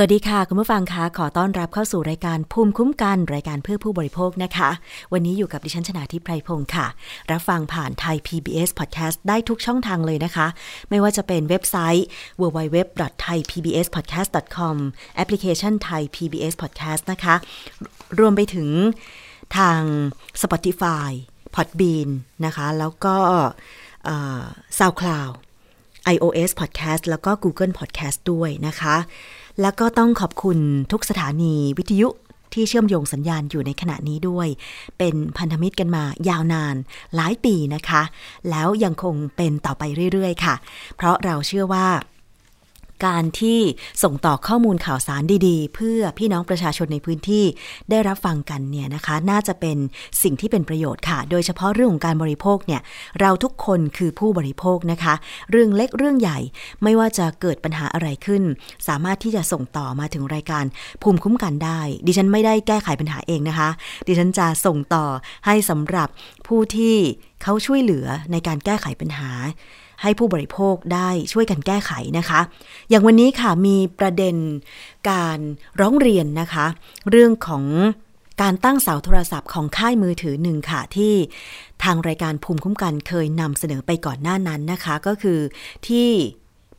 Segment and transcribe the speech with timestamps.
[0.00, 4.70] สวัสดีค่ะ คุณผู้ฟังคะขอต้อนรับเข้าสู่รายการภูมิคุ้มกันรายการเพื่อผู้บริโภคนะคะ
[5.12, 6.86] วันนี้อยู่กับดิฉันชนาทิพไพรพงศ์ค่ะ
[7.30, 10.46] รับฟังผ่านไทย PBS Podcast ได้ทุกช่องทางเลยนะคะ
[10.90, 12.06] ไม่ว่าจะเป็นเว็บไซต์
[12.40, 14.76] www.thaipbspodcast.com
[15.16, 17.34] แอปพลิเคชัน Thai PBS Podcast นะคะ
[18.18, 18.68] รวมไปถึง
[19.56, 19.80] ทาง
[20.42, 21.10] Spotify
[21.54, 22.08] Podbean
[22.44, 23.16] นะคะ แล้วก็
[24.78, 25.32] SoundCloud
[26.14, 28.96] iOS Podcast แล้วก็ Google Podcast ด้วยนะคะ
[29.60, 30.58] แล้วก็ต้องขอบคุณ
[30.92, 32.08] ทุกสถานีวิทยุ
[32.54, 34.48] ที่เชื่อมโยงสัญญาณอยู่ในขณะนี้ด้วย
[34.98, 36.76] เป็นพันธมิตรกันมายาวนาน
[37.14, 38.02] หลายปีนะคะ
[38.50, 40.54] แล้วยังคงเป็นต่อไปเรื่อยๆ ค่ะ
[40.96, 41.86] เพราะเราเชื่อว่า
[43.06, 43.60] การที่
[44.02, 47.44] ส่งต่อข้อมูลข่าวสารดีๆ เพื่อพี่น้องประชาชนในพื้นที่
[47.90, 49.78] ได้รับฟังกันเนี่ยนะคะ น่าจะเป็น
[50.22, 52.80] สิ่งที่เป็นประโยชน์ค่ะ โดยเฉพาะเรื่องของการบริโภคเนี่ย
[53.20, 55.14] เราทุกคนคือผู้บริโภคนะคะ
[55.50, 56.38] เรื่องเล็กเรื่องใหญ่
[56.82, 58.42] ไม่ว่าจะเกิดปัญหาอะไรขึ้น
[58.88, 60.64] สามารถที่จะส่งต่อมาถึงรายการ
[61.02, 63.68] ภูมิคุ้มกันได้ ดิฉันไม่ได้แก้ไขปัญหาเองนะคะ
[64.06, 65.06] ดิฉันจะส่งต่อ
[65.46, 66.08] ให้สำหรับ
[66.46, 66.96] ผู้ที่
[67.42, 69.30] เขาช่วยเหลือในการแก้ไขปัญหา
[70.02, 72.40] ให้ผู้บริโภคได้ช่วยกันแก้ไขนะคะ
[72.88, 74.36] อย่างวันนี้ค่ะมีประเด็น
[75.10, 75.38] การ
[75.80, 76.66] ร้องเรียนนะคะ
[77.10, 77.64] เรื่องของ
[78.42, 81.14] การตั้งเสาโทรศัพท์ของค่ายมือถือหนึ่งค่ะที่
[81.84, 85.38] ทางรายการภูมิคุ้มกันเคยนำเสนอไปก่อนหน้านั้นนะคะ ก็คือ
[85.86, 86.08] ที่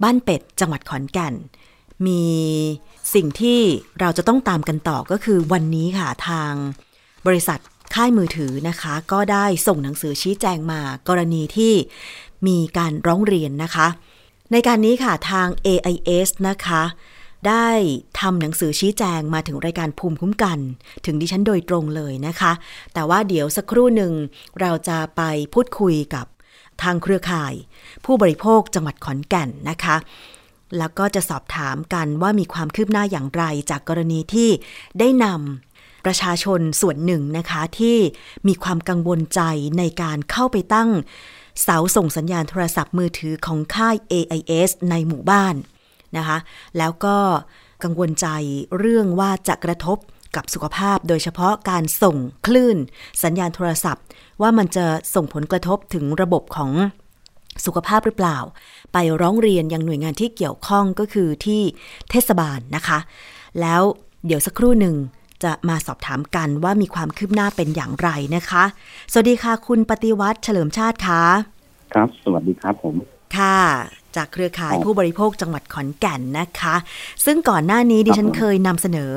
[0.03, 1.33] บ้านเป็ดจังหวัดขอนแก่น
[2.07, 2.23] มี
[3.13, 3.59] สิ่งที่
[3.99, 6.53] เราจะต้องตามกันต่อก็คือวันนี้ค่ะทาง
[7.27, 7.59] บริษัท
[7.95, 11.73] ค่ายมือถือนะคะ ก็ได้ส่งหนังสือชี้แจงมากรณีที่
[12.47, 13.87] มีการร้องเรียนนะคะ
[14.51, 16.83] ในการนี้ค่ะทาง AIS นะคะ
[17.47, 17.69] ได้
[18.19, 20.59] ทำหนังสือชี้แจงมาถึงรายการภูมิคุ้มกัน
[21.05, 22.51] ถึงดิฉันโดยตรงเลยนะคะ
[22.93, 24.13] แต่ว่าเดี๋ยวสักครู่หนึ่ง
[24.61, 25.21] เราจะไป
[25.53, 26.25] พูดคุยกับ
[26.81, 27.53] ทางเครือข่าย
[28.05, 29.95] ผู้บริโภคจังหวัดขอนแก่นนะคะ
[30.77, 34.49] แล้วก็จะสอบถามกันว่ามีความคืบหน้าอย่างไรจากกรณีที่
[34.99, 37.97] ได้นำประชาชนส่วนหนึ่งนะคะที่
[38.47, 39.41] มีความกังวลใจ
[39.77, 40.89] ในการเข้าไปตั้ง
[41.63, 45.55] เสาส่งสัญญาณโทรศัพท์มือถือของค่าย AIS ในหมู่บ้าน
[46.17, 46.37] นะคะ
[46.77, 47.17] แล้วก็
[47.83, 48.27] กังวลใจ
[48.79, 49.97] เรื่องว่าจะกระทบ
[50.35, 52.77] กับสุขภาพโดยเฉพาะการส่งคลื่น
[53.23, 54.03] สัญญาณโทรศัพท์
[54.41, 56.71] ว่ามันจะส่งผลกระทบถึงระบบของ
[57.65, 58.37] สุขภาพหรือเปล่า
[58.93, 61.61] ไปร้องเรียนยังหน่วยงานที่เกี่ยวข้องก็คือที่
[62.09, 62.99] เทศบาลนะคะ
[63.61, 63.81] แล้ว
[64.25, 64.95] เดี๋ยวสักครู่หนึ่ง
[65.43, 68.63] จะมาสอบถามกันว่ามีความคืบหน้าเป็นอย่างไรนะคะ
[69.11, 71.23] สวัสดีค่ะ คุณปฏิวัติเฉลิมชาติคะ
[71.93, 72.95] ครับ สวัสดีครับผม
[73.37, 73.59] ค่ะ
[74.15, 76.75] จากเครือข่ายครับผู้บริโภคจังหวัดขอนแก่นนะคะ
[77.25, 79.13] ซึ่งก่อนหน้านี้ดิฉันครับผมเคยนำเสนอ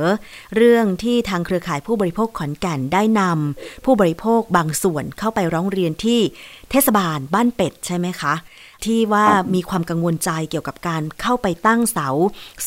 [0.56, 6.20] เรื่องที่ทางเครือข่ายผู้บริโภคขอนแก่นได้นำผู้บริโภคบางส่วนเข้าไปร้องเรียนที่
[6.70, 8.34] เทศบาลบ้านเป็ดใช่ไหมคะ
[8.84, 12.08] ที่ว่ามีความกังวลใจเกี่ยวกับการเข้าไปตั้งเสา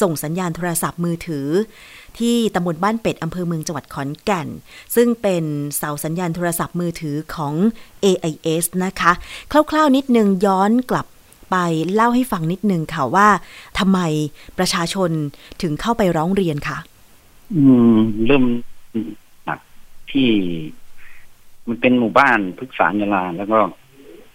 [0.01, 1.47] ส่งสัญญาณโทรศัพท์มือถือ
[2.19, 4.47] ที่ตำบลบ้านเป็ดอำเภอเมืองจังหวัดขอนแก่น
[4.95, 5.43] ซึ่งเป็น
[5.77, 7.53] เสาสัญญาณโทรศัพท์มือถือของ
[8.05, 9.11] AIS นะคะ
[9.51, 11.05] คร่าวๆนิดนึงย้อนกลับ
[11.51, 11.55] ไป
[11.93, 13.27] เล่าให้ฟังนิดนึงค่ะว่า
[13.79, 13.99] ทำไม
[14.57, 15.09] ประชาชน
[15.61, 16.77] ถึงเข้าไปร้องเรียนค่ะ
[17.55, 18.43] อืมเริ่ม
[19.47, 19.59] จาก
[20.11, 20.29] ที่
[21.67, 23.59] มันเป็นหมู่บ้านพฤกษายาลาแล้วก็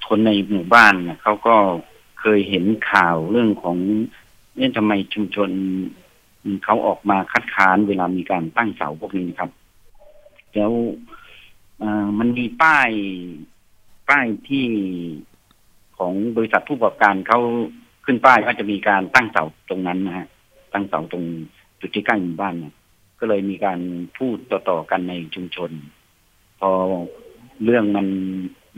[0.08, 1.56] คนในหมู่บ้านเนี่ยเขาก็
[2.20, 3.76] เคยเห็นข่าวเรื่องของ
[4.56, 5.50] เนี่ยทำไมชุมชน
[6.64, 9.50] เขาออกมาคัดค้านเวลามีการตั้งเสาพวกนี้นะครับ
[10.54, 10.72] แล้ว
[12.18, 12.90] มันมีป้าย
[14.08, 14.66] ป้ายที่
[15.98, 17.40] ของบริษัทผู้ประกอบการเขา
[18.04, 20.26] ขึ้นป้ายว่าจะมีการตั้งเสาตรงนั้นนะฮะ
[20.72, 21.24] ตั้งเสาตรง
[21.80, 22.74] จุดที่ใกล้หมู่บ้านเนี่ย
[23.20, 23.80] ก็เลยมีการ
[24.16, 25.70] พูดต่อๆกันในชุมชน
[26.60, 26.70] พอ
[27.64, 28.06] เรื่องมัน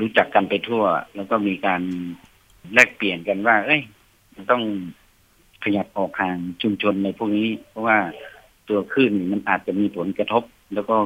[0.01, 0.85] รู้จักกันไปทั่ว
[1.15, 1.83] แล้วก็มีการ
[2.75, 3.83] แลกเปลี่ยนกันว่า เอ้ย
[4.35, 4.63] มันต้อง
[5.65, 7.99] ขยับออกห่างชุมชนในพวกนี้ เพราะว่า
[8.69, 10.43] ตัวคลื่นมันอาจจะมีผลกระทบ
[10.75, 10.97] แล้วก็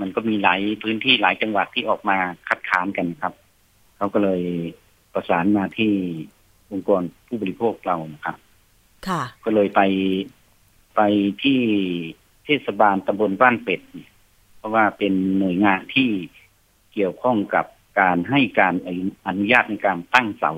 [0.00, 2.16] มันก็มีหลายพื้นที่หลายจังหวัดที่ออกมา
[2.48, 3.34] คัดค้านกันครับ
[3.96, 4.42] เขาก็เลย
[5.12, 5.92] ประสานมาที่
[6.70, 8.36] องค์กรผู้บริโภคเรานะครับ
[9.08, 9.80] ค่ะ ก็เลยไป
[10.96, 11.00] ไป
[11.42, 11.60] ที่
[12.44, 14.10] เทศบาลตำบลบ้านเป็ดเนี่ย
[14.56, 16.10] เพราะว่าเป็นหน่วยงานที่
[16.92, 17.66] เกี่ยวข้องกับ
[18.00, 18.74] การให้การ
[19.26, 20.52] อนุญาตในการตั้งเสา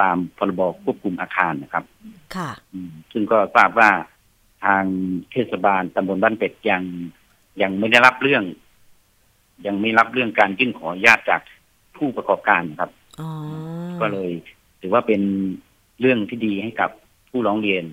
[0.00, 1.84] ตามพรบควบคุมอาคารนะครับ
[2.36, 3.90] ค่ะอืมซึ่งก็ทราบว่า
[4.64, 4.84] ทาง
[5.32, 6.82] เทศบาลตำบลบ้านเป็ดยัง
[7.62, 8.44] ยังไม่ได้รับเรื่อง
[9.66, 11.40] ยังไม่รับเรื่องการยื่นขออนุญาตจาก
[11.96, 12.90] ผู้ประกอบการครับ
[13.20, 13.30] อ๋อ
[14.00, 14.30] ก็เลย
[14.80, 15.20] ถือว่าเป็น
[16.00, 16.90] เรื่องที่ดีให้กับ
[17.30, 17.84] ผู้ร้องเรียน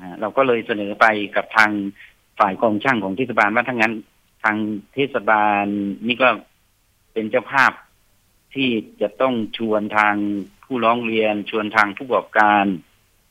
[0.00, 1.06] นะเราก็เลยเสนอไป
[1.36, 1.70] กับทาง
[2.38, 3.94] ฝ่ายกองช่างของเทศบาลว่าทั้างนั้น
[4.44, 4.56] ทาง
[4.94, 5.64] เทศบาล
[6.06, 6.28] นี่ก็
[7.12, 7.72] เป็นเจ้าภาพ
[8.54, 8.68] ที่
[9.00, 10.14] จะต้องชวนทาง
[10.64, 12.64] ผู้ร้องเรียน ชวนทางผู้ประกอบการ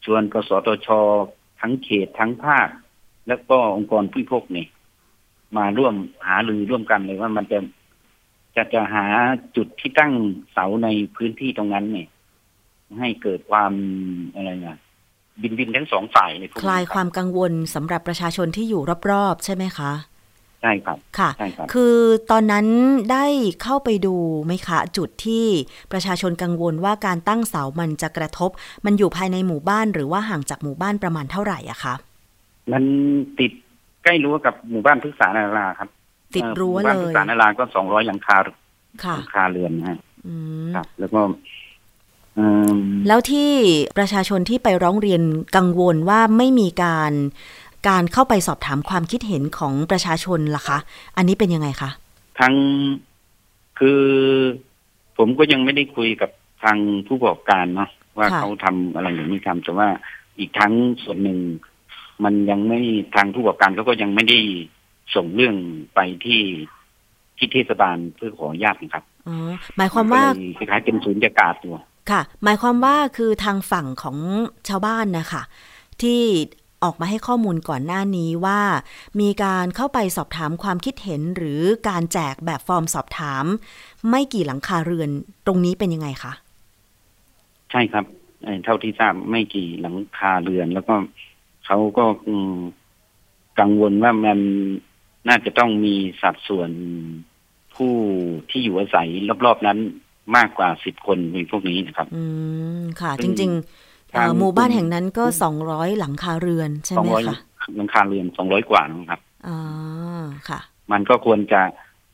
[0.06, 0.88] ชวนกสทช
[1.60, 2.70] ทั้งเขตทั้งภาค
[3.28, 4.68] แล้วก็องค์กรผู้พกนี่
[5.58, 5.96] มาร่วม
[6.28, 7.60] หารือร่วมกันเลยว่ามันจะ
[8.56, 9.06] จะจะหา
[9.56, 10.14] จุดที่ตั้ง
[10.52, 12.08] เสาในพื้นที่ตรงนั้นเนี่ย
[13.00, 13.72] ให้เกิดความ
[14.36, 14.78] อะไรนะ
[15.42, 18.82] บินบินทั้งสองฝ่ายในคลายความกังวลสำหรับประชาชนที่อยู่
[19.12, 19.92] รอบๆ ใช่ไหมคะ
[20.63, 21.95] ใช่ครับค่ะใช่ครับ คือ
[22.31, 22.68] ตอนนั้น
[23.12, 23.25] ได้
[23.63, 24.15] เข้าไปดู
[24.45, 25.45] ไหมคะ จุดที่
[25.92, 28.50] ประชาชนกังวลว่าการตั้งเสามันจะกระทบ
[28.86, 31.95] มันอยู่ภายในหมู่บ้านหรือว่าห่างจากหมู่บ้านประมาณเท่าไหร่อะคะ
[32.71, 32.83] มัน
[33.39, 33.51] ติด
[34.04, 35.89] ใกล้รั้วกับหมู่บ้านพฤกษานาราครับ
[36.36, 38.38] ติดรั้วหมู่เลบ้านพฤยกษานาราก็สองร้อยหลังคา
[39.04, 40.36] ค่ะหลังคาเรือนนะฮะอื
[40.68, 41.21] มครับ แล้วก็
[42.36, 42.77] เอิ่ม
[43.07, 43.51] แล้วที่
[43.98, 45.21] ประชาชนที่ไปร้องเรียน
[45.56, 47.12] กังวลว่าไม่มีการ
[47.88, 50.78] การเข้าไปสอบถามความคิดเห็นของประชาชนล่ะคะ
[51.18, 51.90] อันนี้เป็นยังไงคะ
[52.40, 52.56] ทั้ง
[53.80, 54.02] คือ
[55.18, 56.30] ผมก็ยังไม่ได้คุยกับ
[56.64, 56.78] ทาง
[57.08, 59.88] ผู้ประกอบการเนาะว่าค่ะเขาทำอะไรอย่างนี้ทำแต่ว่า
[60.40, 61.40] อีกทั้งส่วนหนึ่ง
[62.24, 62.80] มันยังไม่
[63.16, 64.40] ทางผู้ประกอบการเขาก็ยังไม่ได้
[65.16, 65.56] ส่งเรื่อง
[65.96, 66.42] ไปที่
[67.38, 71.78] ที่เทศบาลเพื่อขออนุญาตนะครับอ๋อหมายความว่านก็เลยคล้ายๆเป็นศูนย์ยากาศตัว
[72.12, 74.18] ค่ะ หมายความว่าคือทางฝั่งของ
[74.70, 75.44] ชาวบ้านนะคะ
[76.02, 76.22] ที่
[76.84, 78.62] ออกมาให้ข้อมูลก่อนหน้านี้ว่า
[79.22, 83.46] มีการเข้าไปสอบถามความคิดเห็นหรือการแจกแบบฟอร์มสอบถาม
[84.10, 85.10] ไม่กี่หลังคาเรือน
[85.46, 86.34] ตรงนี้เป็นยังไงคะ
[87.72, 88.06] ใช่ครับ
[88.44, 90.96] เอ่อเท่าที่ทราบไม่กี่หลังคาเรือน แล้วก็
[91.66, 92.58] เขาก็อืม
[93.60, 94.40] กังวลว่ามัน
[95.28, 96.70] น่าจะต้องมีสัดส่วน
[97.76, 97.94] ผู้
[98.50, 99.08] ที่อยู่อาศัย
[99.46, 99.78] รอบๆนั้น
[100.38, 102.24] มากกว่าสิบคนในพวกนี้นะครับ อื
[102.80, 103.83] ม ค่ะซึ่จงริงๆเอ่อทาง
[104.39, 107.38] หมู่บ้านกลุ่มแห่งนั้นก็สองร้อยหลังคาเรือนใช่สองไหมร้อยคะ
[107.77, 109.57] หลังคาเรือนสองร้อยกว่านะครับอ๋อ
[110.50, 110.60] ค่ะ
[110.92, 111.62] มันก็ควรจะ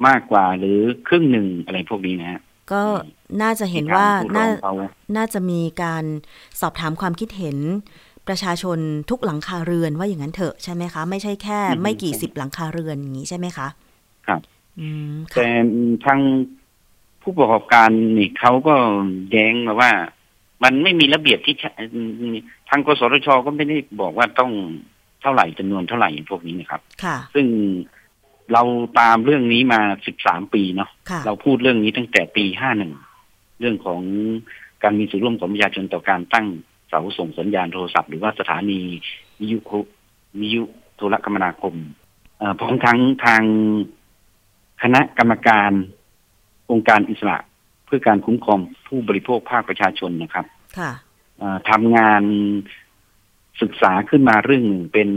[0.07, 2.41] มากกว่าหรือครึ่งหนึ่งอะไรพวกนี้นะฮะ
[2.71, 2.83] ก็
[3.41, 4.73] น่าจะเห็นว่าที่ทงผู้ร้น่าองเขา
[5.17, 6.05] น่าจะมีการ
[6.61, 7.57] สอบถามความคิดเห็น
[8.27, 8.79] ประชาชน
[9.09, 13.67] ทุกหลังคาเรือนว่าอย่างนั้นเถอะใช่ไหมคะ ไม่ใช่แค่อืมไม่กี่สิบหลังคาเรือนอย่างนี้ใช่ไหมคะ
[14.27, 14.41] ครับ
[14.79, 15.63] อืมแต่ค่ะ
[16.05, 16.19] ทาง
[17.21, 18.75] ผู้ประกอบการนี่เขาก็
[19.31, 19.91] แย้งมาว่า
[20.63, 21.71] มันไม่มีระเบียบที่ใช้
[22.69, 24.51] ทางกสทชก็ไม่ได้บอกว่าต้อง
[25.21, 27.47] เท่าไหร่จำนวนเท่าไหร่พวกนี้นะครับ ค่ะ ซึ่ง
[28.53, 28.63] เรา
[28.99, 32.93] ตามเรื่องนี้มาสิบสามปีเนาะค่ะเราพูดเรื่องนี้ตั้งแต่ปีห้าหนึ่ง
[33.59, 34.01] เรื่องของ
[34.83, 36.47] การมีส่วนร่วมของประชาชนต่อการตั้ง
[36.89, 38.79] เสาส่งสัญญาณโทรศัพท์หรือว่าสถานี
[39.39, 39.71] วิทยุโค
[40.39, 40.63] วิทยุ
[40.95, 41.75] โทรคมนาคม
[42.37, 43.43] เอ่อพร้อมทั้งทาง
[44.81, 45.71] คณะกรรมการ
[46.71, 50.45] องค์การอิสระเพื่อการคุ้มครองผู้บริโภคภาคประชาชนนะครับ
[50.79, 50.91] ค่ะ
[51.37, 52.23] เอ่อทำงาน
[53.61, 55.09] ศึกษาขึ้นมาเรื่องหนึ่งเป็น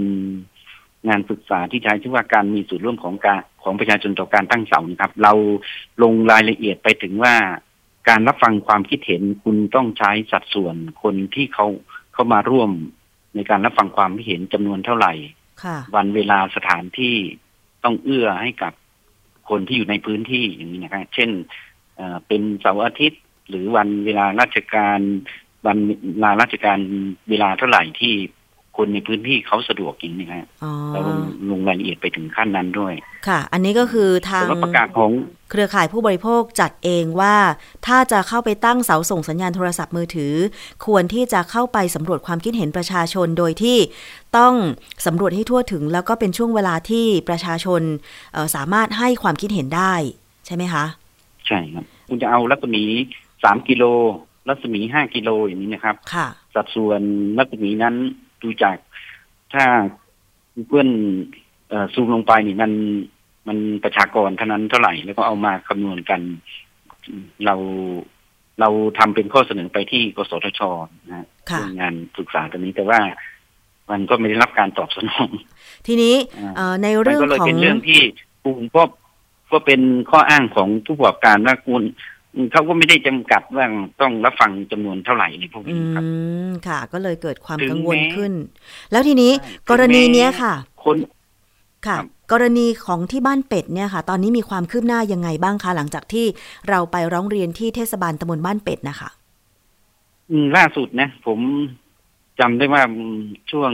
[1.09, 5.33] งานศึกษาที่ใช้ชื่อว่าการมีส่วนร่วมของการของประชาชนต่อการตั้งเสานะครับ เรา
[6.03, 7.35] ลงรายละเอียดไปถึงว่า
[8.09, 11.67] การรับฟังความคิดเห็นคุณต้องใช้สัดส่วนคนที่เขา
[12.15, 12.71] เข้ามาร่วม
[13.35, 15.13] ในการรับฟังความคิดเห็นจำนวนเท่าไหร่
[15.65, 17.17] ค่ะวันเวลาสถานที่
[17.85, 18.73] ต้องเอื้อให้กับ
[19.51, 21.31] คนที่อยู่ในพื้นที่อย่างนี้นะครับ เช่น
[21.97, 24.99] เอ่อเป็นเสาร์อาทิตย์ หรือวันเวลาราชการ
[25.67, 25.79] วัน
[26.15, 26.79] เวลาราชการ
[27.31, 28.15] เวลาเท่าไหร่ที่
[28.79, 31.19] คนในพื้นที่เขาสะดวกอย่างนี้นะฮะอ๋อเราลง
[31.51, 32.95] ลงรายละเอียดไปถึงขั้นนั้นด้วย
[33.29, 35.11] ค่ะ อันนี้ก็คือทางสำหรับประกาศของ
[35.51, 37.37] เครือข่ายผู้บริโภคจัดเองว่า
[37.87, 40.35] ถ้าจะเข้าไปตั้งเสาส่งสัญญาณโทรศัพท์มือถือ
[40.87, 43.77] ควรที่จะเข้าไปสำรวจความคิดเห็นประชาชนโดยที่
[44.39, 44.55] ต้อง
[45.07, 47.83] สำรวจให้ทั่วถึง แล้วก็เป็นช่วงเวลาที่ประชาชน
[48.33, 49.95] เอ่อสามารถให้ความคิดเห็นได้
[50.47, 50.85] ใช่ไหมคะ
[51.47, 52.83] ใช่ครับ คุณจะเอารัศมี
[53.45, 53.85] สามกิโล
[54.49, 57.01] รัศมีห้ากิโลอย่างนี้นะครับ ค่ะ สัดส่วน
[57.39, 57.95] รัศมีนั้น
[58.43, 58.77] ดูจาก
[59.53, 59.65] ถ้า
[60.67, 60.89] เพื่อน
[61.69, 62.73] เอ่อซูมลงไปนี่มัน
[63.49, 66.21] มันประชากรเท่านั้นเท่าไหร่ แล้วก็เอามาคำนวณกัน
[67.45, 67.55] เรา
[68.61, 68.69] เรา
[68.99, 70.61] ทำเป็นข้อเสนอไปที่กสทช
[71.09, 73.01] นะฮะค่ะเรื่องงานศึกษาตัวนี้แต่ว่า
[73.91, 75.29] มันก็ไม่ได้รับการตอบสนอง
[75.87, 78.01] ทีนี้อ่าเอ่อในมันเรื่องก็เลยของเป็นเรื่องที่
[78.45, 78.83] กลุ่มก็
[79.53, 79.81] ก็เป็น
[80.11, 81.83] ข้ออ้างของผู้ประกอบการว่าคุณ
[82.53, 83.67] เขาก็ไม่ได้จำกัดว่า
[84.01, 86.05] ต้องรับฟังจำนวนเท่าไหร่ในพวกอืนี้ครับ
[86.49, 88.33] มค่ะ ก็เลยเกิดความถึงกังวลแม้ขึ้น
[88.93, 90.55] แล้วทีนี้ใช่กรณีถึงแม้เนี้ยค่ะ
[90.85, 90.97] คน
[91.87, 96.27] ค่ะครับกรณีของที่บ้านเป็ดเนี่ยค่ะ ตอนนี้มีความคืบหน้ายังไงบ้างคะหลังจากที่
[96.69, 99.11] เราไปร้องเรียนที่เทศบาลตำบลบ้านเป็ดนะคะ
[100.31, 101.39] อืมล่าสุดนะ ผม
[102.41, 103.19] จำได้ว่าอืม
[103.51, 103.73] ช่วง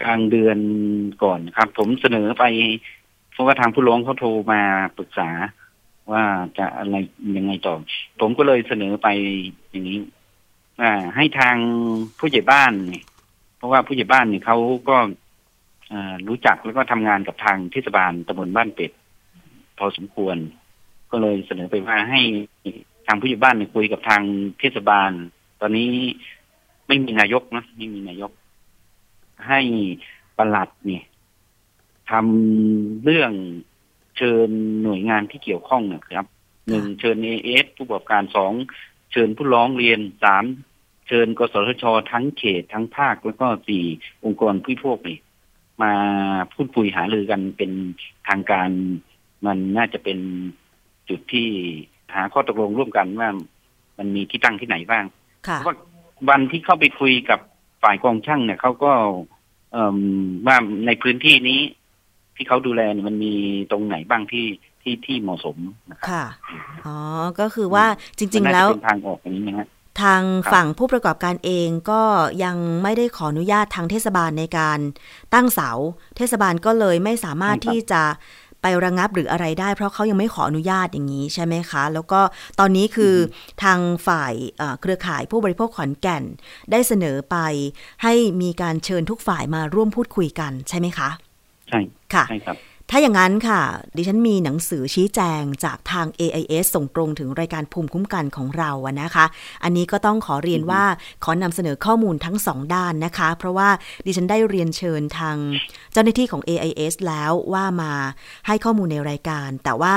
[0.00, 0.58] กลางเดือน
[1.22, 2.44] ก่อนครับ ผมเสนอไป
[2.97, 2.97] เพ
[3.38, 4.60] ราะว่าทางผู้ร้องเขาโทรมา
[4.98, 5.28] ปรึกษา
[6.12, 6.22] ว่า
[6.58, 6.96] จะอะไร
[7.36, 7.74] ยังไงต่อ
[8.20, 9.08] ผมก็เลยเสนอไป
[9.70, 9.98] อย่างนี้
[10.80, 11.56] ว่าให้ทาง
[12.18, 13.04] ผู้ใหญ่บ้านเนี่ย
[13.56, 14.96] เพราะว่าผู้ใหญ่บ้านเนี่ยเขาก็
[16.28, 18.92] รู้จักแล้วก็ทำงานกับทางเทศบาลตำบลบ้านเป็ด
[19.78, 20.36] พอสมควร
[21.10, 22.20] ก็เลยเสนอไปว่าให้
[23.06, 24.22] ทางผู้ใหญ่บ้านคุยกับทาง
[24.60, 25.10] เทศบาล
[25.60, 25.90] ตอนนี้
[26.86, 28.32] ไม่มีนายกนะไม่มีนายก
[29.48, 29.60] ให้
[30.38, 31.04] ประหลัดเนี่ย
[32.10, 33.32] ทำเรื่อง
[34.16, 34.50] เชิญ
[34.82, 36.26] หน่วยงานที่เกี่ยวข้องนะครับ
[36.68, 38.52] หนึ่งเชิญเอเอสผู้ประกอบการสอง
[39.12, 40.44] เชิญผู้ร้องเรียนสาม
[41.08, 43.84] เชิญกสทช ทั้งเขตทั้งภาคแล้วก็สี่
[44.24, 45.18] องค์กรผู้พวกนี่
[45.82, 45.92] มา
[46.52, 47.70] พูดคุยหารือกันเป็น
[48.28, 48.70] ทางการ
[49.46, 50.18] มันน่าจะเป็น
[51.08, 51.48] จุดที่
[52.14, 53.30] หาข้อตกลงร่วมกันว่า
[53.98, 55.04] มันมีที่ตั้งที่ไหนบ้าง
[55.42, 55.76] เพราะว่า
[56.28, 57.40] วันที่เข้าไปคุยกับ
[57.82, 58.92] ฝ่ายกองช่างเนี่ยเขาก็
[60.46, 61.60] ว่าในพื้นที่นี้
[62.38, 63.34] ที่เขาดูแลเนี่ยมันมี
[63.70, 64.46] ตรงไหนบ้างที่
[64.82, 65.56] ที่ที่เหมาะสม
[65.90, 66.24] นะครับค่ะ
[66.86, 66.96] อ๋อ
[67.40, 67.86] ก็คือว่า
[68.18, 69.66] จริง ๆ แล้วทางออกอย่างนี้นะฮะ
[70.02, 72.02] ทางฝั่งผู้ประกอบการเองก็
[72.44, 74.78] ยังไม่ได้ขออนุญาตทางเทศบาลในการ
[75.34, 75.70] ตั้งเสา
[76.16, 78.02] เทศบาลก็เลยไม่สามารถที่จะ
[78.62, 82.20] ไประงับหรืออะไรได้ เพราะเขายังไม่ขออนุญาตอย่างนี้ใช่ไหมคะ แล้วก็
[82.58, 83.14] ตอนนี้คือ
[83.62, 84.34] ทางฝ่าย
[84.80, 86.24] เครือข่ายผู้บริโภคขอนแก่น
[86.70, 87.36] ได้เสนอไป
[88.02, 91.10] ให้มีการเชิญทุกฝ่ายมาร่วมพูดคุยกันใช่ไหมคะ
[91.68, 91.80] ใช่
[92.14, 92.56] ค่ะใช่ครับ
[92.90, 93.62] ถ้าอย่างนั้นค่ะ
[93.96, 99.24] ดิฉันมีหนังสือชี้แจงจากทาง AIS ส่งตรงถึงรายการภูมิคุ้มกันของเราอะนะคะ
[99.64, 100.84] อันนี้ก็ต้องขอเรียนว่า
[101.24, 103.68] ขอนำเสนอข้อมูลทั้งสองด้านนะคะ เพราะว่า
[104.06, 105.36] ดิฉันได้เรียนเชิญทาง
[105.92, 107.92] เจ้าหน้าที่ของ AIS แล้วว่ามา
[108.46, 109.94] ให้ข้อมูลในรายการ แต่ว่า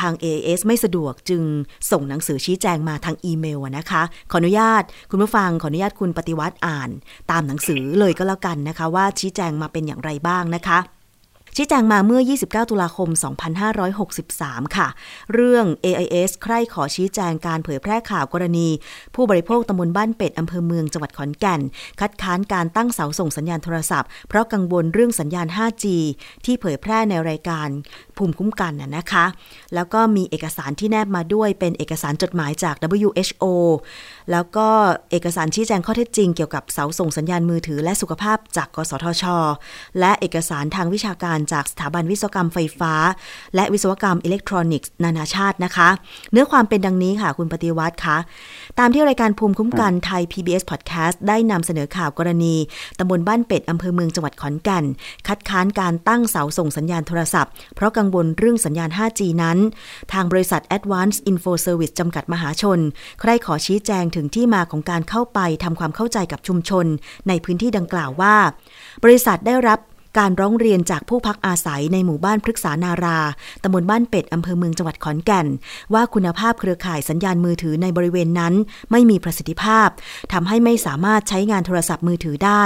[0.00, 1.42] ทาง AIS ไม่สะดวกจึง
[1.90, 6.90] ส่งหนังสือชี้แจงมาทางอีเมลนะคะ ขออนุญาตคุณผู้ฟังขออนุญาตคุณปฏิวัติอ่าน
[7.30, 10.80] ตามหนังสือเลยก็แล้วกันนะคะ ว่าชี้แจงมาเป็นอย่างไรบ้างนะคะ
[11.56, 13.08] ชี้แจงมาเมื่อ 29 ตุลาคม
[13.92, 14.88] 2563 ค่ะ
[15.34, 18.68] เรื่อง AIS ใคร่ขอชี้แจงการเผยแพร่ข่าวกรณี
[19.14, 21.60] ผู้บริโภคตำบลบ้านเป็ดอำเภอเมืองจังหวัดขอนแก่น
[22.00, 25.84] คัดค้านการตั้งเสาส่งสัญญาณโทรศัพท์ เพราะกังวลเรื่องสัญญาณ 5G
[26.44, 27.68] ที่เผยแพร่ในรายการ
[28.16, 29.24] ภูมิคุ้มกันน่ะนะคะ
[29.74, 33.44] แล้วก็มีเอกสารที่แนบมาด้วยเป็นเอกสารจดหมายจาก WHO
[34.30, 34.68] แล้วก็
[35.10, 39.24] เอกสารชี้แจงข้อเท็จจริงเกี่ยวกับเสาส่งสัญญาณมือถือและสุขภาพจาก กสทช
[40.00, 42.94] และเอกสารทางวิชาการจากสถาบันวิศวกรรมไฟฟ้า
[43.54, 45.88] และวิศวกรรมอิเล็กทรอนิกส์นานาชาตินะคะ
[46.32, 48.16] เนื้อความเป็นดังนี้ค่ะ คุณปฏิวัติคะ
[48.78, 52.54] ตามที่รายการภูมิคุ้มกันไทย PBS Podcast ได้นำเสนอข่าวกรณี
[52.98, 54.84] ตำบลบ้านเป็ดอำเภอเมืองจังหวัดขอนแก่น
[55.28, 59.58] คัดค้านการตั้งเสาส่งสัญญาณโทรศัพท์ เพราะกังวลเรื่องสัญญาณ 5G นั้น
[60.12, 62.78] ทางบริษัท Advanced Info Service จำกัดมหาชน
[63.20, 66.86] ใครขอชี้แจงถึงที่มาของการเข้าไปทำความเข้าใจกับชุมชน
[67.28, 68.36] ในพื้นที่ดังกล่าวว่า
[69.04, 69.78] บริษัทได้รับ
[70.18, 73.18] การร้องเรียนจากผู้พักอาศัยในหมู่บ้านพฤกษานารา
[73.62, 75.46] ตำบลบ้านเป็ด อำเภอเมืองจังหวัดขอนแก่น
[75.94, 78.54] ว่าคุณภาพเครือข่ายสัญญาณมือถือในบริเวณนั้น
[78.90, 79.88] ไม่มีประสิทธิภาพ
[80.32, 82.62] ทำให้ไม่สามารถใช้งานโทรศัพท์มือถือได้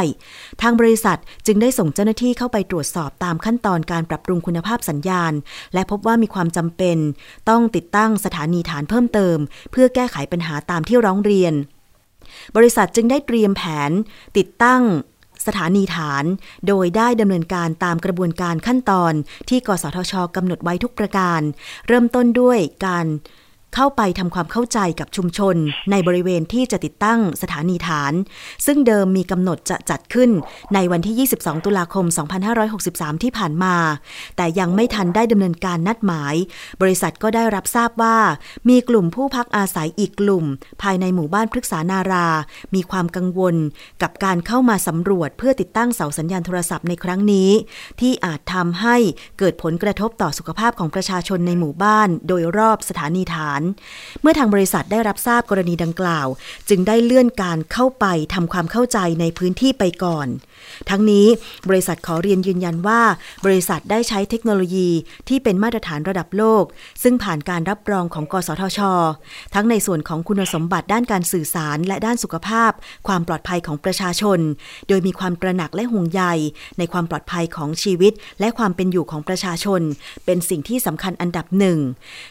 [0.62, 5.33] ทางบริษัทจึงได้ส่งเจ้าหน้าที่เข้าไปตรวจสอบตามขั้นตอนการปรับปรุงคุณภาพสัญญาณ
[5.75, 6.99] และพบว่ามีความจำเป็น
[7.49, 9.37] ต้องติดตั้งสถานีฐานเพิ่มเติม
[9.73, 11.55] เพื่อแก้ไขปัญหาตามที่ร้องเรียน
[12.57, 13.91] บริษัทจึงได้เตรียมแผน
[14.37, 14.83] ติดตั้ง
[15.47, 16.25] สถานีฐาน
[16.69, 19.12] โดยได้ดำเนินการตามกระบวนการขั้นตอน
[19.49, 21.41] ที่กสทชกำหนดไว้ทุกประการ
[21.87, 23.07] เริ่มต้นด้วยการ
[23.78, 25.56] เข้าไปทำความเข้าใจกับชุมชน
[25.90, 28.12] ในบริเวณที่จะติดตั้งสถานีฐาน
[28.66, 30.30] ซึ่งเดิมมีกำหนดจะจัดขึ้น
[30.75, 32.06] ในวันที่ 22 ตุลาคม
[32.64, 33.76] 2563 ที่ผ่านมา
[34.37, 36.35] แต่ยังไม่ทันได้ดำเนินการนัดหมาย
[36.83, 38.18] บริษัทก็ได้รับทราบว่า
[38.68, 40.45] มีกลุ่มผู้พักอาศัยอีกกลุ่ม
[40.83, 42.28] ภายในหมู่บ้านพฤกษานารา
[42.75, 43.56] มีความกังวล
[44.02, 47.50] กับการเข้ามาสำรวจเพื่อติดตั้งเสาสัญญาณโทรศัพท์ในครั้งนี้
[48.00, 48.97] ที่อาจทำให้
[49.38, 53.62] เกิดผลกระทบต่อสุขภาพของประชาชนในหมู่บ้าน โดยรอบสถานีฐาน
[54.23, 56.26] เมื่อทางบริษัทได้รับทราบกรณีดังกล่าว
[56.68, 60.28] จึงได้เลื่อนการเข้าไปทำความเข้าใจในพื้นที่ไปก่อน
[60.91, 61.27] ทั้งนี้
[61.69, 63.01] บริษัทขอเรียนยืนยันว่า
[63.45, 64.89] บริษัทได้ใช้เทคโนโลยี
[65.29, 66.65] ที่เป็นมาตรฐานระดับโลก
[67.03, 68.81] ซึ่งผ่านการรับรองของ กสทช
[69.55, 72.71] ทั้งในส่วนของคุณสมบัติด้านการสื่อสารและด้านสุขภาพ
[73.09, 74.39] ความปลอดภัยของประชาชน
[74.89, 76.23] โดยมีความตระหนักและห่วงใย
[76.79, 79.81] ในความปลอดภัยของชีวิต และความเป็นอยู่ของประชาชน
[80.25, 81.79] เป็นสิ่งที่สำคัญอันดับหนึ่ง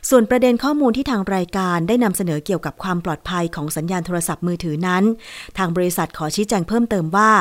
[0.09, 5.03] ส่วนประเด็นข้อมูลที่ทางรายการได้นำเสนอเกี่ยวกับความปลอดภัยของสัญญาณโทรศัพท์มือถือนั้น
[5.57, 7.31] ทางบริษัทขอชี้แจงเพิ่มเติมว่า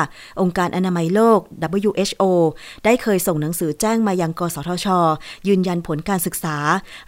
[0.41, 1.39] องค์การอนามัยโลก
[1.81, 2.23] WHO
[2.85, 4.87] ได้เคยส่งหนังสือแจ้งมายังกสทช
[5.47, 6.57] ยืนยันผลการศึกษา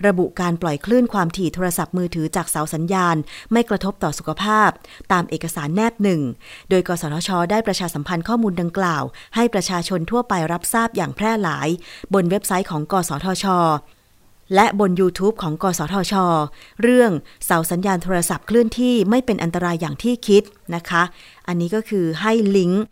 [0.07, 3.15] ระบุการปล่อยคลื่นความถี่โทรศัพท์มือถือจากเสาสัญญาณ
[3.51, 4.69] ไม่กระทบต่อสุขภาพ
[5.11, 6.21] ตามเอกสารแนบหนึ่ง
[6.69, 9.03] โดยกสทช ได้ประชาสัมพันธ์ข้อมูลดังกล่าว
[9.35, 11.67] ให้ประชาชนทั่วไปรับทราบอย่างแพร่หลาย
[12.13, 13.47] บนเว็บไซต์ของกสทช
[14.55, 16.13] และบน YouTube ของ กสทช
[16.81, 17.11] เรื่อง
[17.45, 20.43] เสาสัญญาณโทรศัพท์เคลื่อนที่ไม่เป็นอันตรายอย่างที่คิด
[20.75, 21.03] นะคะ
[21.47, 22.83] อันนี้ก็คือให้ลิงก์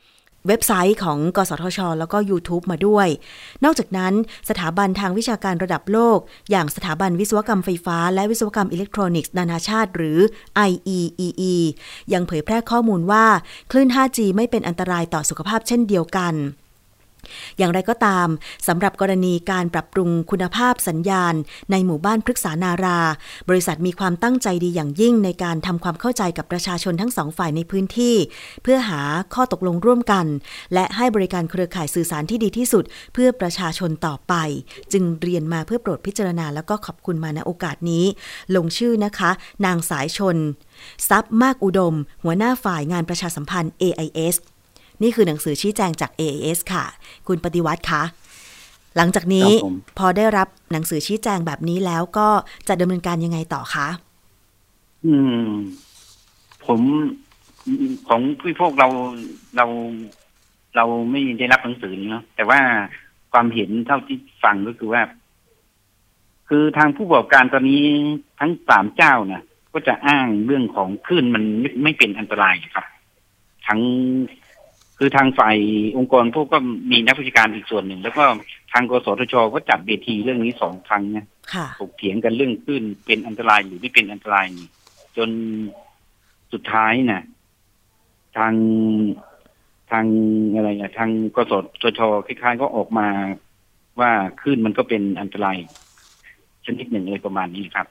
[0.48, 3.08] เว็บไซต์ของกสทช แล้วก็ YouTube มาด้วย
[3.64, 4.14] นอกจากนั้น
[4.50, 6.20] สถาบันทางวิชาการระดับโลก
[6.52, 10.20] อย่างสถาบันวิศวกรรมไฟฟ้า และวิศวกรรมอิเล็กทรอนิกส์นานาชาติ หรือ
[10.70, 11.56] IEEE
[12.14, 13.26] ยังเผยแพร่ข้อมูลว่า
[13.72, 16.36] คลื่น 5G ไม่เป็นอันตรายต่อสุขภาพเช่นเดียวกัน
[17.58, 18.28] อย่างไรก็ตาม
[18.68, 21.34] สำหรับกรณีการปรับปรุงคุณภาพสัญญาณ
[21.72, 23.00] ในหมู่บ้านพฤกษานารา
[23.50, 28.16] บริษัทมีความตั้งใจดีอย่างยิ่งในการทำความเข้าใจกับประชาชนทั้งสองฝ่ายในพื้นที่
[28.64, 29.02] เพื่อหา
[29.34, 30.26] ข้อตกลงร่วมกัน
[30.74, 34.34] และให้บริการเครือข่ายสื่อสารที่ดีที่สุด เพื่อประชาชนต่อไป
[34.92, 38.06] จึงเรียนมาเพื่อโปรดพิจารณาแล้วก็ขอบคุณมาในโอกาสนี้
[38.56, 39.32] ลงชื่อนะคะ
[39.66, 40.38] นางสายชน
[41.10, 44.36] ทรัพย์มากอุดม หัวหน้าฝ่ายงานประชาสัมพันธ์ AIS
[45.02, 46.86] นี่คือหนังสือชี้แจงจาก AAS ค่ะ
[47.28, 48.04] คุณปฏิวัติคะ
[48.98, 49.50] หลังจากนี้
[49.98, 52.28] พอได้รับหนังสือชี้แจงแบบนี้แล้วก็
[52.68, 53.88] จะดำเนินการยังไงต่อคะ
[55.06, 55.48] อืม
[56.66, 56.82] ผม
[58.08, 58.88] ของผู้พวกเรา
[59.56, 59.66] เรา
[60.76, 62.60] เราไม่ได้รับหนังสือนี้เนาะแต่ว่า
[63.34, 65.02] ความเห็นเท่าที่ฟังก็คือว่า
[66.50, 67.84] คือทางผู้ประกอบการตอนนี้
[68.40, 72.86] ทั้งสามเจ้านะก็จะอ้างเรื่องของคลื่นมันไม่ไม่เป็นอันตรายครับ
[73.68, 73.82] ทั้ง
[74.98, 75.58] คือทางฝ่าย
[75.98, 76.58] องค์กรพวกก็
[76.92, 78.24] มีนักวิชาการอีกส่วนหนึ่ง แล้วก็
[78.72, 81.26] ทางกสทชก็จัดเวทีเรื่องนี้สองครั้งนะ
[81.80, 84.68] ถกเถียงกันเรื่องขึ้นเป็นอันตรายหรือไม่เป็นอันตรายนี่
[85.18, 85.30] จน
[86.54, 87.24] สุดท้ายนะ่ะ
[88.38, 88.54] ทาง
[89.92, 90.06] ทาง
[90.56, 93.08] อะไรอะทางกสทชคล้ายๆก็ออกมา
[94.00, 94.12] ว่า
[94.42, 95.58] ขึ้นมันก็เป็นอันตราย
[96.66, 97.88] ชนิดหนึ่งเลยประมาณนี้ครับ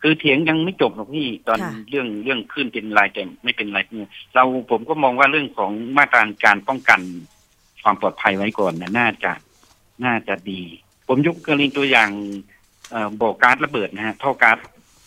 [0.00, 1.58] คือเถียงยังไม่จบหรอกพี่ตอน
[1.90, 7.00] เรื่องเรื่องขึ้นเป็นลายแต่ไม่เป็นไรเนี่ยเราผมก็มองว่าเรื่องของมาตรการการป้องกัน
[7.82, 9.32] ความปลอดภัยไว้ก่อนนะน่าจะ
[10.04, 10.62] น่าจะดี
[11.08, 12.10] ผมยกกรณีตัวอย่าง
[13.22, 14.56] บอกการระเบิดนะฮะท่อการ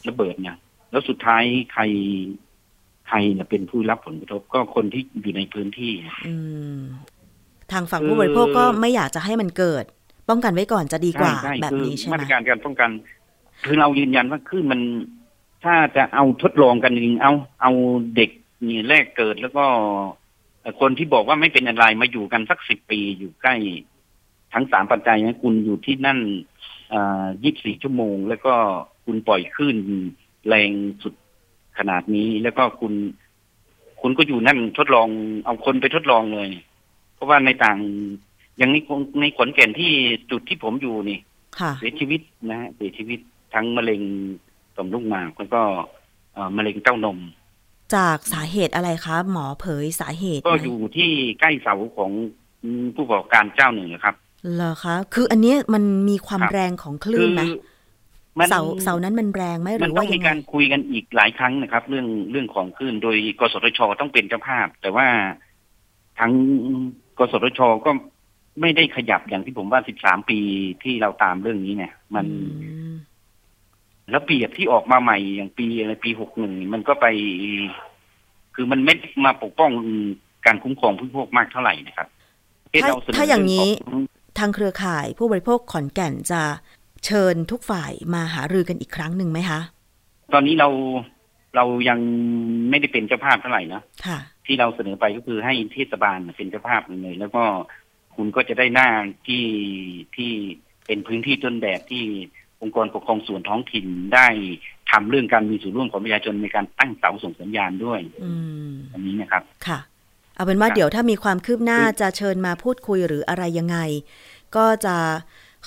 [0.10, 0.58] ระเบิดเนี่ย
[0.92, 1.44] แล้วสุดท้าย
[1.74, 1.84] ใคร
[3.08, 5.94] ใครเนี่ยเป็นผู้รับผลกระทบก็คนที่อยู่ในพื้นที่
[6.28, 6.36] อื
[7.72, 9.86] ทางฝั่งผู้บริโภคก็ไม่อยากจะให้มันเกิด
[10.30, 12.90] ป้องกันไว้ก่อนจะดีกว่าแบบนี้ใช่ไหมมาตรการการป้องกัน
[13.63, 14.81] คือเรายืนยันว่าคือมัน
[15.64, 17.72] ถ้าจะเอาทดลองกันจริงเอาเอา
[18.16, 18.29] เด็ก
[18.68, 19.66] นี่แรกเกิดแล้วก็
[20.79, 23.55] คนที่บอกว่าไม่เป็นอะไรมาอยู่กันสักสิบปีอยู่ใกล้
[24.53, 26.20] ทั้งสามปัจจัยนะคุณอยู่ที่นั่น
[27.44, 28.53] ยี่บสี่ชั่วโมง แล้วก็
[29.05, 29.75] คุณปล่อยขึ้น
[30.48, 30.72] แรง
[31.03, 31.14] สุด
[31.77, 32.94] ขนาดนี้ แล้วก็คุณ
[34.01, 35.07] คุณก็อยู่นั่นทดลอง
[35.46, 36.50] เอาคนไปทดลองเลย
[37.14, 37.77] เพราะว่าในต่าง
[38.57, 38.81] อย่างนี้
[39.22, 39.92] ในขนแก่นที่
[40.31, 41.20] จุดที่ผมอยู่นี่
[41.79, 43.20] เสียชีวิตนะฮะเสียชีวิต
[43.53, 44.01] ทั้งมะเร็ง
[44.75, 45.61] ต่อมลูกหมากแล้วก็
[46.57, 47.20] มะเร็งเต้านม
[47.96, 51.09] จากสาเหตุอะไรคะ หมอเผยสาเหตุก็อยู่ที่
[51.40, 52.11] ใกล้เสาของ
[52.96, 54.16] ผู้ประกอบการเจ้าหนึ่งนะครับ
[54.53, 57.44] เหรอคะ คืออันนี้มันมีความแรงของคลื่นไหม
[58.50, 65.07] เสาเสานั้นมันแรงไหมหรือว่ายังไงมันต้องมีการคุยกันอีกหลายครั้งนะครับ เรื่องเรื่องของคลื่นโดยกสทชต้องเป็นเจ้าภาพ แต่ว่า
[66.20, 66.31] ทั้ง
[67.18, 67.92] กสทชก็
[68.61, 70.40] ไม่ได้ขยับอย่างที่ผมว่าสิบสามปี
[70.83, 72.25] ที่เราตามเรื่องนี้เนี่ย มัน
[74.12, 77.06] แล้วเบียบที่ออกมาใหม่อย่างปีอะไรปีหกหนึ่งมันก็ไป
[78.56, 78.96] คือมันไม่
[79.26, 79.72] มาปกป้อง
[80.46, 82.08] การคุ้มครองผู้บริโภคมากเท่าไหร่นะครับ
[82.84, 83.68] ถ้าถ้าอย่างนี้
[84.40, 86.42] ทางเครือข่ายผู้บริโภคขอนแก่นจะ
[87.06, 89.60] เชิญทุกฝ่ายมาหารือกันอีกครั้งหนึ่งไหมคะ
[90.34, 90.70] ตอนนี้เรา
[91.56, 92.00] เรายัง
[92.70, 97.44] ไม่ได้เป็นเจ้าภาพเท่าไหร่นะค่ะ ที่เราเสนอไปก็คือให้เทศบาลเป็นเจ้าภาพเลย แล้วก็
[98.16, 98.90] คุณก็จะได้หน้า
[99.28, 99.46] ที่
[100.16, 100.32] ที่
[100.86, 102.06] เป็นพื้นที่ต้นแบบที่
[102.62, 104.28] องค์กรปกครองส่วนท้องถิ่นได้
[104.92, 108.00] ทำเรื่องการมีส่วนร่วมของประชาชนในการตั้งเสาส่งสัญญาณด้วย
[108.94, 109.80] อันนี้นะครับค่ะ
[110.36, 113.78] เอาเป็นว่าเดี๋ยวถ้ามีความคืบหน้าจะเชิญมาพูดคุยหรืออะไรยังไง
[114.56, 114.96] ก็จะ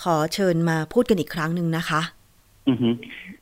[0.03, 2.03] ขอเชิญมาพูดกันอีกครั้งหนึ่งนะคะ
[2.69, 2.89] อือฮึ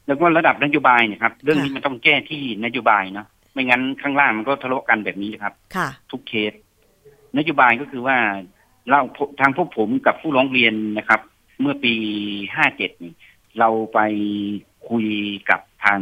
[0.06, 6.52] แล้วก็ระดับนโยบายนะครับเรื่องนี้มันต้องแก้ที่นโยบายเนาะไม่งั้นข้างล่างมันก็ทะเลาะกันแบบนี้ครับ ค่ะ ทุกเคส
[7.38, 8.16] นโยบายก็คือว่า
[8.88, 9.00] เรา
[9.40, 11.20] ทางพวกผมกับผู้ร้องเรียนนะครับ
[11.60, 11.94] เมื่อปี
[12.54, 12.90] ห้าเจ็ด
[13.58, 14.00] เราไป
[14.88, 15.06] คุย
[15.50, 16.00] กับทาง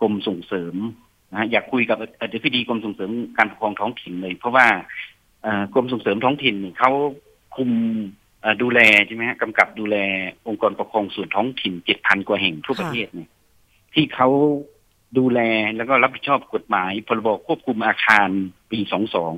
[0.00, 0.74] กรมส่งเสริม
[1.32, 4.66] นะอยากคุยกับอธิบดีกรมส่งเสริมการปกครองท้องถิ่นเลย เพราะว่า
[5.74, 6.90] กรมส่งเสริมท้องถิ่นเขา
[7.56, 7.70] คุม
[8.62, 9.96] ดูแลใช่ไหมฮะกำกับดูแล
[10.48, 13.30] องค์กรปกครองส่วนท้องถิ่นเจ็ดพันกว่าแห่งทั่วประเทศเนี่ย
[13.94, 14.28] ที่เขา
[15.18, 15.40] ดูแล
[15.76, 18.28] แล้วก็รับผิดชอบกฎหมายพรบควบคุมอาคาร
[18.70, 19.34] ปีสองสอง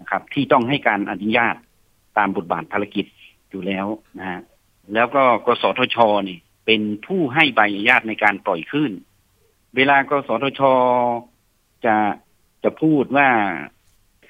[0.00, 1.56] นะครับ ที่ต้องให้การอนุญาต
[2.18, 3.06] ตามบทบาทภารกิจ
[3.50, 3.86] อยู่แล้ว
[4.18, 4.40] นะฮะ
[4.94, 5.96] แล้วก็กสทช
[6.28, 6.38] นี่
[6.70, 8.90] เป็นผู้ให้ใบอนุญาตในการปล่อยขึ้น
[9.76, 10.60] เวลากสทช
[11.84, 11.94] จะ
[12.64, 13.28] จะพูดว่า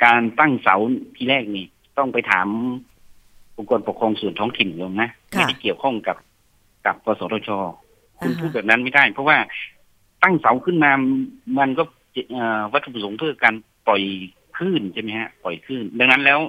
[0.05, 0.77] การตั้งเสา
[1.17, 1.67] ที่แรกนี่
[1.99, 2.49] ต้องไปถาม
[3.57, 6.17] องค์กรปกครองส่วนท้องถิ่นลงนะไม่ได้เกี่ยวข้องกับ
[6.87, 7.51] กับกสทช
[8.19, 9.39] คุณพูดแบบนั้นไม่ได้ เพราะว่า
[10.23, 10.91] ตั้งเสาขึ้นมา
[11.59, 11.83] มันก็
[12.73, 13.55] วัตถุประสงค์เพื่อการ
[13.87, 14.03] ปล่อย
[14.57, 16.41] คลื่นใช่ไหมฮะปล่อยคลื่น ดังนั้นแล้ว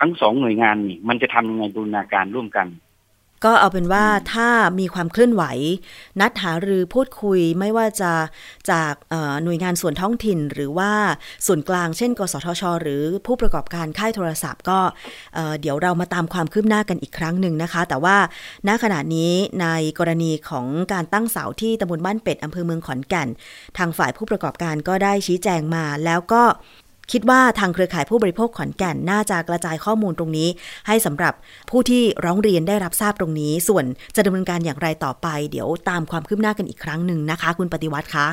[0.00, 2.66] ทั้งสองหน่วยงานนี่มันจะทำยังไงบูรณาการร่วมกัน
[3.44, 5.42] ก็เอาเป็นว่าถ้ามีความเคลื่อนไหว
[6.20, 8.12] นัดหารือพูดคุยไม่ว่าจะ
[8.70, 10.92] จากเอ่อหน่วยงานส่วนท้องถิ่น หรือว่า
[11.46, 14.78] ส่วนกลางเช่น กสทช หรือผู้ประกอบการค่ายโทรศัพท์ ก็
[15.34, 18.16] เอ่อเดี๋ยวเรามาตามความคืบหน้ากันอีกครั้งหนึ่งนะคะ แต่ว่า
[18.68, 19.66] ณขณะนี้ใน
[19.98, 23.28] กรณีของการตั้งเสาที่ตำบลบ้านเป็ดอำเภอเมืองขอนแก่น
[23.78, 26.42] ทางฝ่ายผู้ประกอบการก็ได้ชี้แจงมา แล้วก็
[27.12, 30.48] คิดว่าทางเครือข่ายผู้บริโภคขอนแก่นน่าจะกระจายข้อมูลตรงนี้
[30.86, 31.34] ให้สำหรับ
[31.70, 33.84] ผู้ที่ร้องเรียนได้รับทราบตรงนี้ ส่วน
[34.16, 38.26] จะดำเนินการอย่างไรต่อไป เดี๋ยวตามความคืบหน้ากันอีกครั้งหนึ่งนะคะ คุณปฏิวัติคะ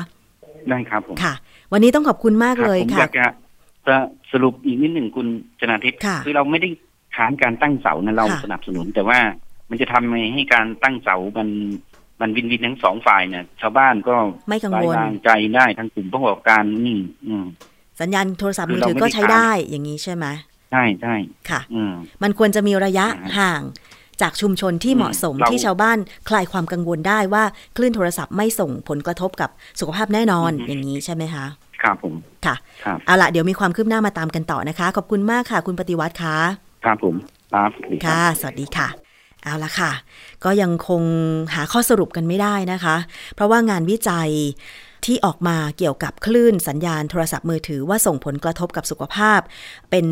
[0.68, 1.34] ได้ครับผมค่ะ
[1.72, 3.26] วันนี้ต้องขอบคุณมากครับเลยผมอค่ะยากจะ
[3.88, 3.96] จะ
[4.32, 5.26] สรุปอีกนิดหนึ่งคุณ
[5.60, 6.68] ชนาทิพย์ค่ะคือเราไม่ได้
[7.16, 9.18] ค้านการตั้งเสานะเราค่ะสนับสนุน แต่ว่า
[9.70, 11.48] มันจะทำให้การตั้งเสามัน
[12.20, 14.16] มันวินวินทั้งสองฝ่ายเนี่ยชาวบ้านก็
[14.48, 17.46] ไม่กังวลสบายใจได้ทั้งกลุ่มผู้ประกอบการนี่อืม
[18.00, 20.26] สัญญาณโทรศัพท์คืมืออเราถือไม่ก็ได้ใช้ได้อย่างนี้ใช่ไหม
[20.70, 21.14] ใช่ใช่
[21.50, 23.62] ค่ะอืมมันควรจะมีระยะอ่าห่าง
[24.22, 27.44] จากชุมชนที่อืมเหมาะสมเราที่ชาวบ้านคลายความกังวลได้ว่า
[27.76, 31.46] คลื่นโทรศัพท์ไม่ส่งผลกระทบกับสุขภาพแน่นอนอือฮึอย่างนี้ใช่ไหมคะ
[31.82, 32.14] ครับผม
[32.46, 32.54] ค่ะ
[32.84, 36.36] ครับเอาละเดี๋ยวมีความคืบหน้ามาตามกันต่อนะคะ ขอบคุณมากค่ะ คุณปฏิวัติค่ะ
[36.84, 37.14] ครับผม
[37.52, 38.88] ครับสวัสดีรับค่ะ สวัสดีค่ะ
[39.44, 39.92] เอาละค่ะ
[40.44, 41.02] ก็ยังคง
[41.54, 42.96] หาข้อสรุปกันไม่ได้นะคะ
[43.34, 44.30] เพราะว่างานวิจัย
[45.04, 49.40] ที่ออกมาเกี่ยวกับคลื่นสัญญาณโทรศัพท์มือถือว่าส่งผลกระทบกับสุขภาพ
[49.90, 50.06] เป็น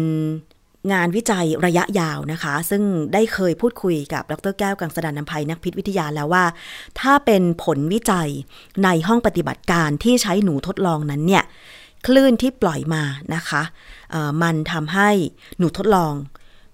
[0.92, 6.44] งานวิจัยระยะยาวนะคะ ซึ่งได้เคยพูดคุยกับดรแก้วกังสดานนภัยนักพิษวิทยาแล้วว่า
[7.00, 8.30] ถ้าเป็นผลวิจัย
[8.84, 11.44] ในห้องปฏิบัติการที่ใช้หนูทดลองนั้นเนี่ย
[12.06, 13.02] คลื่นที่ปล่อยมา
[13.34, 13.62] นะคะ
[14.42, 15.10] มันทำให้
[15.58, 16.14] หนูทดลอง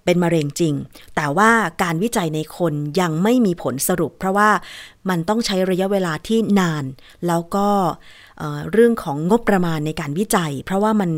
[0.09, 0.75] เป็นมะเร็งจริง
[1.15, 1.51] แต่ว่า
[1.83, 4.49] การวิจัยในคนยังไม่มีผลสรุป เพราะว่า
[5.09, 6.83] มันต้องใช้ระยะเวลาที่นาน
[7.27, 7.67] แล้วก็
[8.37, 11.11] เอ่อเรื่องของงบประมาณในการวิจัย เพราะว่ามัน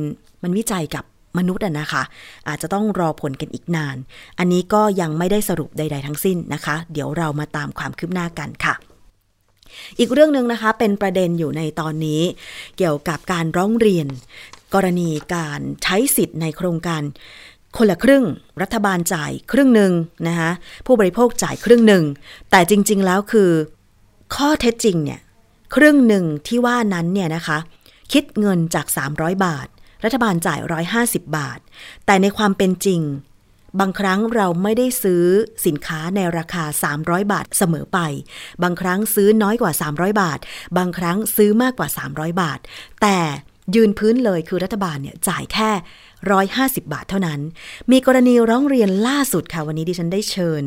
[0.43, 1.03] มันวิจัยกับ
[1.37, 2.03] มนุษย์อะนะคะ
[2.47, 3.97] อาจจะต้องรอผลกันอีกนาน
[4.39, 8.75] อันนี้ก็ยังไม่ได้สรุปใด ๆ ทั้งสิ้นนะคะ เดี๋ยวเรามาตามความคืบหน้ากันค่ะ
[9.99, 12.21] อีกเรื่องหนึ่งนะคะเป็นประเด็นอยู่ในตอนนี้
[12.77, 14.07] เกี่ยวกับการร้องเรียน
[14.73, 17.01] กรณีการใช้สิทธิ์ในโครงการ
[17.77, 18.25] คนละครึ่ง
[18.61, 19.91] รัฐบาลจ่ายครึ่งหนึ่ง
[20.27, 20.51] นะคะ
[20.85, 22.03] ผู้บริโภคจ่ายครึ่งหนึ่ง
[22.51, 23.51] แต่จริง ๆ แล้วคือ
[24.35, 25.21] ข้อเท็จจริงเนี่ย
[25.75, 27.57] ครึ่งหนึ่งที่ว่านั้นเนี่ยนะคะ
[28.11, 29.67] คิดเงินจาก 300 บาท
[30.03, 30.59] รัฐบาลจ่าย
[30.97, 31.59] 150 บาท
[32.05, 33.01] แต่ในความเป็นจริง
[33.79, 35.23] บางครั้งเราไม่ได้ซื้อ
[35.65, 36.63] สินค้าในราคา
[36.97, 37.99] 300 บาทเสมอไป
[38.63, 40.39] บางครั้งซื้อน้อยกว่า 300 บาท
[40.77, 42.59] บางครั้งซื้อมากกว่า 300 บาท
[43.01, 43.17] แต่
[43.75, 45.71] ยืนพื้นเลยคือรัฐบาลเนี่ยจ่ายแค่
[46.29, 47.39] 150 บาทเท่านั้น
[47.91, 50.63] มีกรณีร้องเรียนล่าสุดค่ะวันนี้ดิฉันได้เชิญ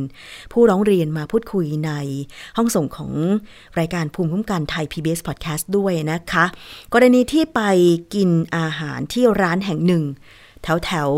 [0.53, 1.93] ผู้ร้องเรียนมาพูดคุยใน
[2.57, 3.13] ห้องส่งของ
[3.79, 6.45] รายการภูมิคุ้มกันไทย PBS Podcast ด้วยนะคะ
[6.95, 7.61] กรณีที่ไป
[8.15, 10.05] กินอาหารที่ร้านแห่งหนึ่ง
[10.63, 11.09] แถวแถว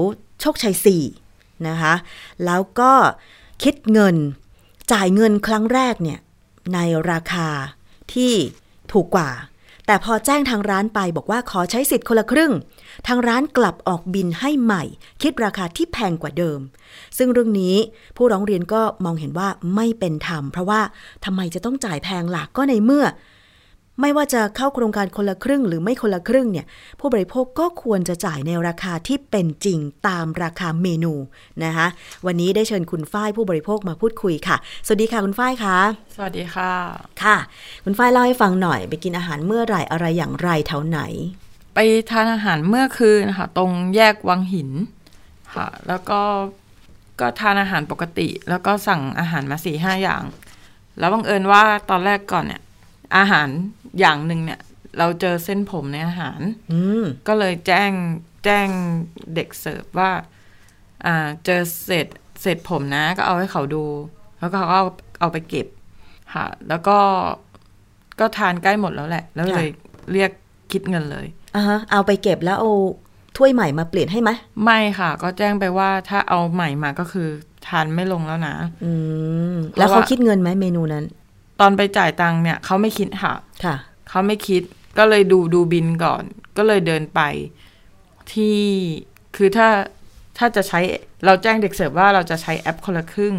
[0.41, 0.75] โชคชัย
[1.21, 1.95] 4 นะคะ
[2.45, 2.93] แล้วก็
[3.63, 4.17] คิดเงิน
[4.93, 6.19] จ่ายเงินครั้งแรกเนี่ย
[6.75, 6.79] ใน
[7.11, 7.49] ราคา
[8.13, 8.33] ที่
[8.93, 9.31] ถูกกว่า
[9.87, 12.53] แต่พอแจ้งทางร้านไปบอกว่าขอใช้สิทธิ์คนละครึ่ง
[13.07, 14.83] ทางร้านกลับออกบินให้ใหม่
[15.23, 16.61] คิดราคาที่แพงกว่าเดิม
[17.19, 17.77] ซึ่งเรื่องนี้
[18.17, 20.81] ผู้ร้องเรียนก็มองเห็นว่าไม่เป็นธรรม เพราะว่า
[21.25, 23.07] ทำไมจะต้องจ่ายแพงล่ะก็ในเมื่อ
[24.01, 26.67] ไม่ว่าจะเข้าโครงการคนละครึ่งหรือไม่คนละครึ่งเนี่ย
[27.01, 29.79] ผู้บริโภคก็ควรจะจ่ายในราคาที่เป็นจริง
[30.09, 31.15] ตามราคาเมนู
[31.65, 31.87] นะคะ
[32.27, 34.57] วันนี้ได้เชิญคุณฝ้ายผู้บริโภคมาพูดคุยค่ะ
[34.87, 35.79] สวัสดีค่ะคุณฝ้ายคะ
[36.15, 36.73] สวัสดีค่ะ
[37.23, 37.37] ค่ะ
[37.85, 41.01] คุณฝ้ายเล่าให้ฟังหน่อย ไปกินอาหารเมื่อไหร่อะไรอย่างไรแถวไหน
[41.79, 44.71] ไปทานอาหารเมื่อคืนค่ะตรงแยกวังหิน
[45.55, 46.21] ค่ะ แล้วก็
[47.21, 50.23] ก็ทานอาหารปกติ แล้วก็สั่งอาหารมาสี่ห้าอย่าง
[50.99, 52.63] แล้วบังเอิญว่าตอนแรกก่อนเนี่ย
[53.17, 53.49] อาหาร
[53.99, 54.61] อย่างหนึ่งเนี่ย
[54.99, 56.41] เราเจอเส้นผมในอาหาร
[56.73, 57.91] อืมก็เลยแจ้ง
[58.45, 58.69] แจ้ง
[59.35, 60.11] เด็กเสิร์ฟว่า
[61.07, 62.07] อ่าเจอเศษ
[62.41, 63.85] เศษผมนะ ก็เอาให้เขาดู
[64.39, 64.87] แล้วก็เขาก็เอา
[65.21, 65.67] เอาไปเก็บ
[66.35, 66.99] ค่ะ แล้วก็
[68.21, 69.69] ก็ทานใกล้หมดแล้วแหละ แล้วเลย
[70.13, 70.31] เรียก
[70.73, 71.27] คิดเงินเลย
[71.57, 72.73] อ่าฮะเอาไปเก็บแล้วเอา
[73.37, 74.31] ถ้วยใหม่มาเปลี่ยนให้ไหม
[74.65, 77.29] ไม่ค่ะ ก็แจ้งไปว่าถ้าเอาใหม่มาก็คือ
[77.67, 78.93] ทานไม่ลงแล้วนะ อื
[79.53, 81.05] มแล้วเขาคิดเงินไหมเมนูนั้น
[81.61, 83.77] ตอนไปจ่ายตังค์เนี่ยเขาไม่คิดค่ะ ค่ะ
[84.09, 84.63] เขาไม่คิด
[84.99, 86.23] ก็เลยดูดูบินก่อน
[86.57, 87.21] ก็เลยเดินไป
[88.33, 88.59] ที่
[89.37, 89.69] คือถ้า
[90.39, 90.81] ถ้าจะใช้
[91.25, 93.35] เราแจ้งเด็กเสิร์ฟว่าเราจะใช้แอปคนละครึ่ง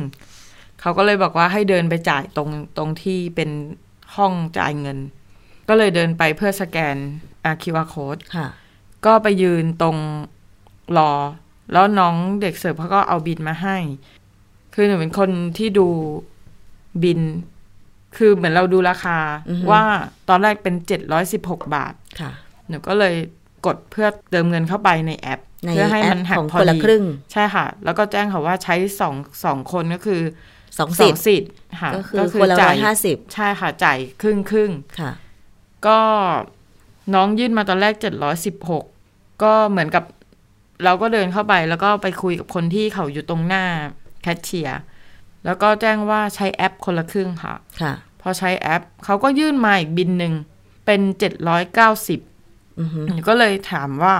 [0.81, 3.49] เขาก็เลยบอกว่าให้เดินไปจ่ายตรงตรงที่เป็น
[4.15, 4.97] ห้องจ่ายเงิน
[5.69, 6.95] ก็เลยเดินไปเพื่อสแกน
[7.45, 8.47] อาคิวอาโค้ดค่ะ
[9.05, 9.97] ก็ไปยืนตรง
[10.97, 11.11] รอ
[11.71, 13.77] แล้วน้องเด็กเสิร์ฟเขาก็เอาบินมาให้
[14.73, 15.87] คือหนูเป็นคนที่ดู
[17.03, 17.19] บิน
[18.17, 19.17] คือเหมือนเราดูราคา
[19.49, 19.83] อือฮึว่า
[20.29, 22.31] ตอนแรกเป็นเจ็ดร้อยสิบหกบาทค่ะ
[22.69, 23.15] หนูก็เลย
[23.65, 30.21] กดเพื่อเติมเงินเข้าไปในแอปในเพื่อให้แอมัปนหักของพอคนละดีครึ่งใช่ค่ะ แล้วก็แจ้งเขาว่าใช้สองสองคนก็คือ
[30.77, 31.51] สองสสิอบงสิทธิ์
[31.81, 35.11] ค่ะก็คือคนละร้อยห้าสิบใช่ค่ะจ่ายครึ่งครึ่งค่ะ
[35.85, 35.99] ก็
[37.13, 38.85] น้องยื่นมาตอนแรกเจ็ดร้อยสิบหก
[39.43, 40.03] ก็เหมือนกับ
[40.83, 43.63] เราก็เดินเข้าไปแล้วก็ไปคุยกับคนที่เขาอยู่ตรงหน้า
[44.21, 44.79] แคชเชียร์
[45.45, 50.33] แล้วก็แจ้งว่าใช้แอปคนละครึ่งค่ะ ค่ะ พอใช้แอปเขาก็ยื่นมาอีกบินหนึ่ง
[50.85, 52.19] เป็นเจ็ดร้อยเก้าสิบ
[52.79, 54.15] อือฮึก็เลยถามว่า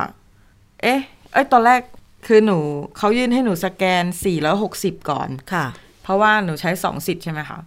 [0.81, 1.01] เอ๊ะ
[1.33, 1.81] เอ้ยตอนแรก
[2.27, 2.59] คือหนู
[2.97, 5.65] เขายื่นให้หนูสแกนสี่ร้อยหกสิบก่อนค่ะ
[6.03, 7.59] เพราะว่าหนูใช้สองสิทธิ์ใช่ไหมคะ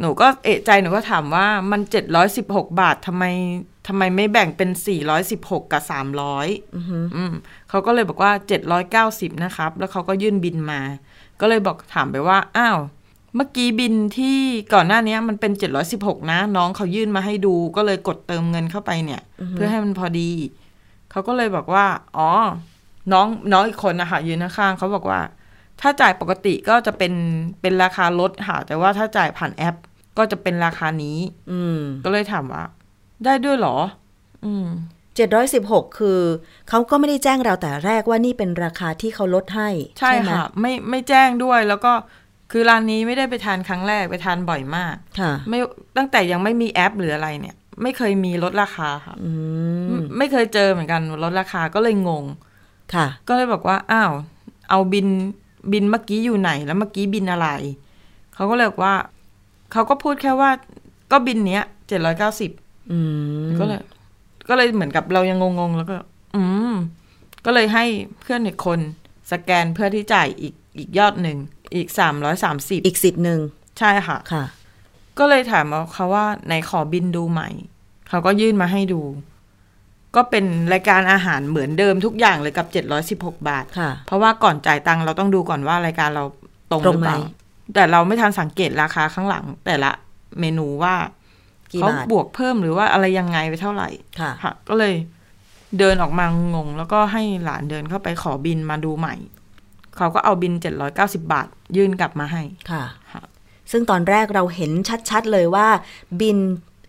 [0.00, 3.24] หนูก็เอะใจหนูก็ถามว่ามันเจ็ดร้อยสิบหกบาททำไม
[3.86, 7.32] ทำไมไม่แบ่งเป็นสี่ร้อยสิบหกกับสามร้อยอือฮึอืม
[7.68, 10.80] เขาก็เลยบอกว่าเจ็ดร้อยเก้าสิบนะครับ แล้วเขาก็ยื่นบินมา
[11.40, 12.78] ก็เลยบอกถามไปว่า อ้าว
[13.36, 14.38] เมื่อกี้บินที่
[14.74, 20.30] ก่อนหน้านี้มันเป็นเจ็ดร้อยสิบหกนะ น้องเขายื่นมาให้ดู ก็เลยกดเติมเงินเข้าไปเนี่ย เพื่อให้มันพอดี
[21.10, 22.28] เขาก็เลยบอกว่า อ๋อ
[23.12, 25.20] น้องน้องอีกคนนะคะยืนข้างๆเขาบอกว่า
[25.82, 27.12] ถ้าจ่ายปกติก็จะเป็น
[27.60, 29.76] เป็นราคาลดค่ะ แต่ว่าถ้าจ่ายผ่านแอป
[30.18, 31.18] ก็จะเป็นราคานี้
[31.52, 32.64] อืม ก็เลยถามว่า
[33.24, 33.78] ได้ด้วยเหรอ
[34.44, 34.66] อืม
[35.16, 36.20] เจ็ดร้อยสิบหกคือ
[36.68, 39.68] เขาก็ไม่ได้แจ้งเราแต่แรกว่านี่เป็นราคาที่เขาลดให้
[39.98, 41.92] ใช่ไหมค่ะ ไม่ไม่แจ้งด้วยแล้วก็
[42.52, 45.58] คือร้านนี้ไม่ได้ไปทานครั้งแรกไปทานบ่อยมากค่ะไม่
[45.96, 49.30] ตั้งแต่ยังไม่มีแอปหรืออะไรเนี่ย ไม่เคยมีลดราคาค่ะอื
[49.90, 52.24] มไม่เคยเจอเหมือนกันลดราคาก็เลยงง
[52.94, 54.12] ค่ะ ก็เลยบอกว่าอ้าว
[54.70, 55.06] เอาบิน
[55.72, 57.48] บินเมื่อกี้อยู่ไหน แล้วเมื่อกี้บินอะไร
[58.34, 58.94] เขาก็เลยบอกว่า
[59.72, 60.50] เขาก็พูดแค่ว่า
[61.12, 62.50] ก็บินเนี้ยเจ็ดร้อยเก้าสิบ
[62.92, 62.98] อื
[63.44, 63.80] มก็เลย
[64.48, 65.96] ก็เลยเหมือนกับเรายังงงๆ แล้วก็
[66.36, 66.72] อืม
[67.44, 67.84] ก็เลยให้
[68.20, 68.80] เพื่อนอีกคน
[69.32, 71.38] สแกนเพื่อที่จ่ายอีกอีกยอดหนึ่ง
[71.74, 73.40] อีกสามร้อยสามสิบอีกสิทธิ์หนึ่ง
[73.78, 74.44] ใช่ค่ะค่ะ
[75.18, 77.48] ก็เลยถามเขาว่าไหนขอบินดูใหม่
[78.08, 79.00] เขาก็ยื่นมาให้ดู
[80.16, 86.24] ก็เป็นรายการอาหารเหมือนเดิมทุกอย่างเลยกับเจ็ดร้อยสิบหกบาทค่ะเพราะว่าก่อนจ่ายตังค์เราต้องดูก่อนว่ารายการเรา
[86.70, 87.18] ตรงหตรรืงอไหมเปล่า
[87.74, 89.90] แต่เราไม่ทันสังเกตราคาข้างหลัง แต่ละ
[90.40, 90.94] เมนูว่า
[91.72, 93.88] กี่เขาบาทบวกเพิ่มหรือว่าอะไรยังไงไปเท่าไหร่
[94.20, 94.94] ค่ะค่ะก็เลย
[95.78, 99.14] เดินออกมางง แล้วก็ให้หลานเดินเข้าไปขอบินมาดูใหม่
[99.96, 101.46] เขาก็เอาบินเจ็ดร้อยเก้าสิบาท
[101.76, 103.22] ยื่นกลับมาให้ค่ะค่ะ
[103.70, 104.70] ซึ่งตอนแรกเราเห็น
[105.10, 105.66] ชัด ๆ เลยว่า
[106.20, 106.38] บิน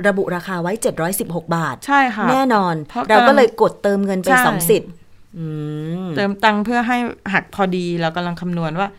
[0.08, 0.72] ระบุราคาไว้
[1.14, 4.92] 716 บาท ใช่ค่ะ แน่นอนเพราะเราก็เลยกดเติมเงินไปใช่สองสิทธิ์
[5.38, 5.46] อื
[6.06, 6.98] มเติมตังค์เพื่อให้
[7.34, 8.90] หักพอดีเรากำลังคำนวณว่า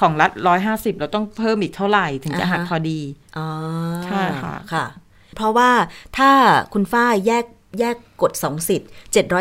[0.00, 3.00] ของรัฐร้อยห้าสิบเราต้องเพิ่มอีกเท่าไหร่ถึงจะหักพอดี
[3.38, 3.46] อ๋อ
[4.04, 4.86] ใช่ค่ะค่ะ
[5.36, 5.70] เพราะว่า
[6.18, 6.30] ถ้า
[6.72, 7.44] คุณฝ้ายแยก
[7.80, 8.90] แยกกด2สิทธิ์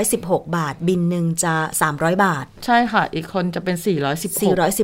[0.01, 1.55] 716บาท บินหนึ่งจะ
[1.89, 4.27] 300บาท ใช่ค่ะ อีกคนจะเป็นสี่ร้อยสิ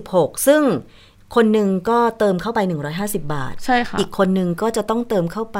[0.01, 0.61] บหก416ซึ่ง
[1.35, 2.59] คนหนึ่งก็เติมเข้าไป
[2.97, 5.59] 150 บาท ใช่ค่ะ อีกคนหนึ่งก็จะต้องเติมเข้าไป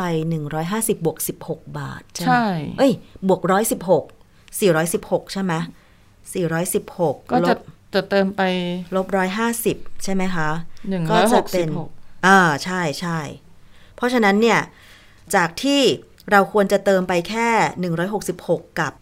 [0.53, 2.45] 150บวก16 บาท ใช่ไหมใช่
[2.77, 2.91] เอ้ย
[3.27, 3.41] บวก
[4.01, 5.53] 116 416 ใช่ไหม
[6.33, 7.59] 416 ก็ลจะบ
[7.93, 8.41] จะเติมไป
[8.95, 9.07] ลบ
[9.55, 10.49] 150 ใช่ไหมคะ
[10.89, 11.89] หนึ่งก็ร้อยหจะกเป็สิบนหก
[12.25, 13.19] อ่าใช่ใช่
[13.95, 14.59] เพราะฉะนั้นเนี่ย
[15.35, 15.81] จากที่
[16.31, 17.49] เราควรจะเติมไปแค่
[18.11, 18.93] 166 กับ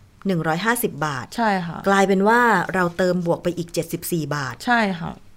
[0.47, 2.41] 150 บาท ใช่ค่ะ กลายเป็นว่า
[2.73, 3.69] เราเติมบวกไปอีก
[4.01, 5.28] 74 บาท ใช่ค่ะอืม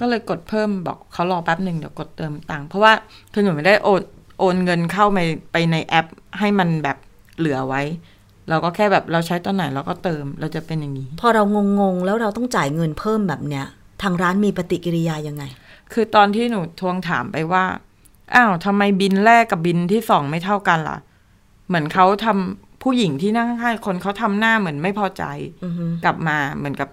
[0.00, 2.92] ก็เลยกดเพิ่มบอกเขารอแป๊บหนึ่งเดี๋ยวกดเติมตังค์เพราะว่า
[3.32, 4.02] คือหนูไม่ได้โอน
[4.40, 5.18] โอนเงินเข้าไป
[5.52, 6.06] ไปในแอป
[6.38, 6.96] ให้มันแบบ
[7.38, 7.82] เหลือไว้
[8.48, 11.42] เราก็แค่แบบเราใช้ตอนไหนเราก็เติมเราจะเป็นอย่างนี้ พอเรา
[11.80, 13.66] งงๆ แล้วเราต้องจ่ายเงินเพิ่มแบบเนี้ย
[14.02, 15.44] ทางร้านมีปฏิกิริยายังไง
[15.92, 17.64] คือตอนที่หนูทวงถามไปว่า
[18.34, 20.98] อ้าวทำไมบินแรกกับบินที่สองไม่เท่ากันล่ะ
[21.68, 25.24] เหมือนเขาทำผู้หญิงที่นั่งข้างๆคนเขาทำหน้าเหมือนไม่พอใจ
[25.64, 26.88] อือฮึกลับมาเหมือนกับ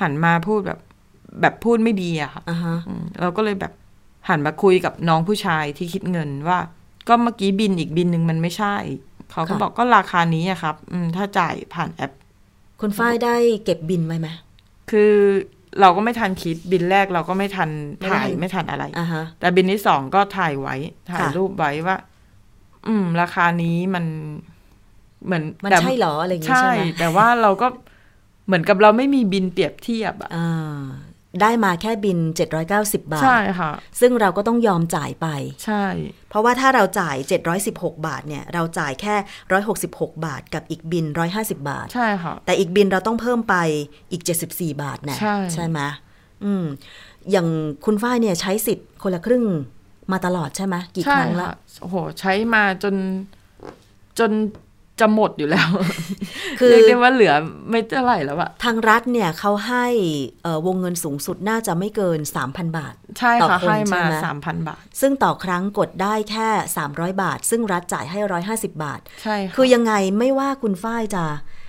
[0.00, 0.78] หันมาพูดแบบ
[1.40, 3.72] แบบพูดไม่ดีอะค่ะอ่าฮะอืมเราก็เลยแบบ
[4.28, 6.58] หันมาคุยกับน้องผู้ชายที่คิดเงินว่า
[7.08, 8.76] ก็เมื่อกี้บินอีกบินหนึ่งมันไม่ใช่
[9.32, 12.12] เขาก็บอกก็ราคานี้อะครับ อืมถ้าจ่ายผ่านแอป
[12.80, 14.28] คุณฝ้ายได้เก็บบินไว้ไหม
[14.90, 15.12] คือ
[15.80, 20.76] เราก็ไม่ทันคิดบินแรกเราก็ไม่ทันไม่ถ่ายทันไม่ทันอะไรอ่าฮะแต่บินที่สองก็ถ่ายไว้
[21.10, 21.96] ถ่ายค่ะรูปไว้ว่า
[22.86, 24.04] อืม ราคานี้มัน
[25.24, 27.66] เหมือนมันแต่ใช่เหรออะไรอย่างงี้ใช่ใช่ไหมแต่ว่าเราก็
[28.46, 30.84] เหมือนกับเราไม่มีบินเปรียบเทียบอะอ่า
[31.42, 32.18] ได้มาแค่บิน
[32.64, 35.26] 790 บาท ใช่ค่ะ ซึ่งเราก็ต้องยอมจ่ายไป
[35.64, 35.84] ใช่
[36.28, 37.16] เพราะว่าถ้าเราจ่าย
[37.60, 39.14] 716 บาทเนี่ย เราจ่ายแค่
[39.70, 41.04] 166 บาท กับอีกบิน
[41.36, 43.54] 150 บาท ใช่ค่ะ แต่อีกบินเราต้องเพิ่มไป
[44.12, 45.18] อีก 74 บาทนะ
[45.54, 45.78] ใช่ไหม
[46.44, 46.64] อืม
[47.30, 47.46] อย่าง
[47.84, 49.44] คุณฝ้ายเนี่ยใช้สิทธิ์คนละครึ่ง
[50.12, 52.94] มาตลอดใช่ไหมกี่ครั้งละใช่ะโอ้โห ใช้มาจน
[54.18, 54.30] จน
[55.00, 55.68] จะหมดอยู่แล้ว
[56.60, 57.34] คือเรียกได้ว่าเหลือ
[57.70, 59.86] ไม่เท่าไหร่แล้วอะทางรัฐเนี่ยเขาให้
[60.42, 66.48] เอ่อวงเงินสูงสุดน่าจะไม่เกิน 3,000 บาท ใช่ต่อค่ะคนให้มาใช่ไหมสามพันบาท ซึ่งต่อครั้งกดได้แค่
[66.86, 68.18] 300 บาท ซึ่งรัฐจ่ายให้
[68.52, 71.59] 150 บาท ใช่ค่ะคือยังไงไม่ว่าคุณฝ้ายจะเอ่อ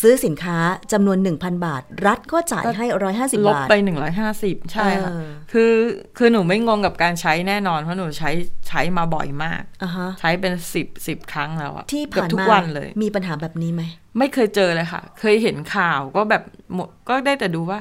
[0.00, 0.58] ซื้อสินค้า
[0.92, 5.72] จำนวน 1,000 บาท รัฐก็จ่ายให้ 150ลบบาทไปหนึ่งร้อยห้าสิบใช่ค่ะเออคือ
[6.18, 8.30] คือหนูไม่งงกับการใช้แน่นอน เพราะหนูใช้
[8.68, 13.82] ใช้มาบ่อยมากอ่าฮะใช้เป็นสิบสิบครั้งแล้วอะที่เกือบผ่านทุกมาวันเลย มีปัญหาแบบนี้ไหม
[14.18, 16.42] ไม่เคยเจอเลยค่ะ เคยเห็นข่าวก็แบบ
[16.74, 17.80] หมดก็ได้แต่ดูว่า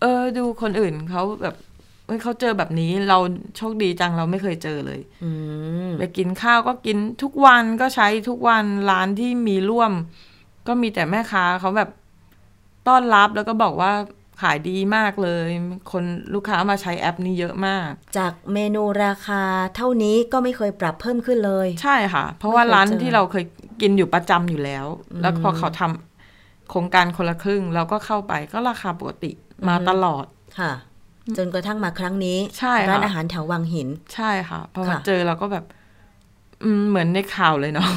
[0.00, 1.56] เออดูคนอื่นเขาแบบ
[2.06, 3.18] เอ้ยเขาเจอแบบนี้เรา
[3.56, 5.30] โชคดีจังเราไม่เคยเจอเลยอื
[5.88, 9.92] มไปกินข้าวก็กินทุกวันก็ใช้ทุกวันร้านที่มีร่วม
[10.66, 11.90] ก็มีแต่แม่ค้าเขาแบบ
[12.88, 13.92] ต้อนรับแล้วก็บอกว่า
[14.42, 15.48] ขายดีมากเลย
[15.92, 19.42] คนลูกค้ามาใช้แอปนี้เยอะมาก จากเมนูราคา
[19.76, 23.44] เท่านี้ก็ไม่เคยปรับเพิ่มขึ้นเลย ใช่ค่ะ เพราะว่าไม่เคยร้านเจอที่เราเคย
[23.80, 24.86] กินอยู่ประจำอยู่แล้ว
[25.20, 29.30] แล้วพอเขาทำโครงการคนละครึ่ง เราก็เข้าไปก็ราคาปกติ
[29.68, 30.26] มาตลอด
[30.58, 30.72] ค่ะ
[31.36, 35.80] จนกระทั่งมาครั้งนี้ใช่ค่ะร้านอาหารแถววังหิน ใช่ค่ะพอมาค่ะเจอเราก็แบบอืม
[36.88, 37.88] เหมือนในข่าวเลยเนาะ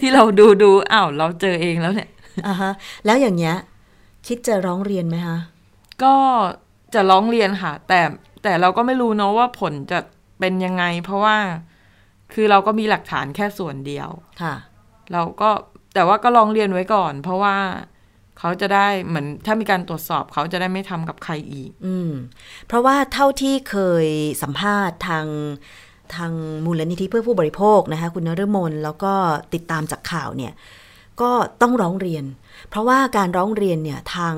[0.00, 2.10] ที่เราดูดูอ้าวเราเจอเองแล้วเนี่ย
[2.46, 2.72] อ่าฮะ
[3.04, 3.56] แล้วอย่างเงี้ย
[4.26, 5.38] คิดจะร้องเรียนไหมคะ
[6.02, 6.14] ก็
[6.94, 8.00] จะร้องเรียนค่ะ แต่
[8.42, 9.98] แต่เราก็ไม่รู้เนาะว่าผลจะ
[10.40, 11.36] เป็นยังไง เพราะว่า
[12.32, 14.08] คือเราก็มีหลักฐานแค่ส่วนเดียว
[14.42, 14.54] ค่ะ
[15.12, 15.50] เราก็
[15.94, 17.56] แต่ว่าก็ร้องเรียนไว้ก่อน เพราะว่า
[18.38, 22.10] เขาจะได้เหมือนถ้ามีการตรวจสอบเขาจะได้ไม่ทำกับใครอีก อืม
[22.66, 24.06] เพราะว่าเท่าที่เคย
[24.42, 25.26] สัมภาษณ์ทาง
[26.16, 26.32] ทาง
[26.64, 29.12] มูลนิธิเพื่อผู้บริโภคนะคะคุณนฤมลแล้วก็
[29.54, 30.52] ติดตามจากข่าวเนี่ย
[31.20, 31.30] ก็
[31.62, 32.24] ต้องร้องเรียน
[32.70, 34.34] เพราะว่าการร้องเรียนเนี่ยทาง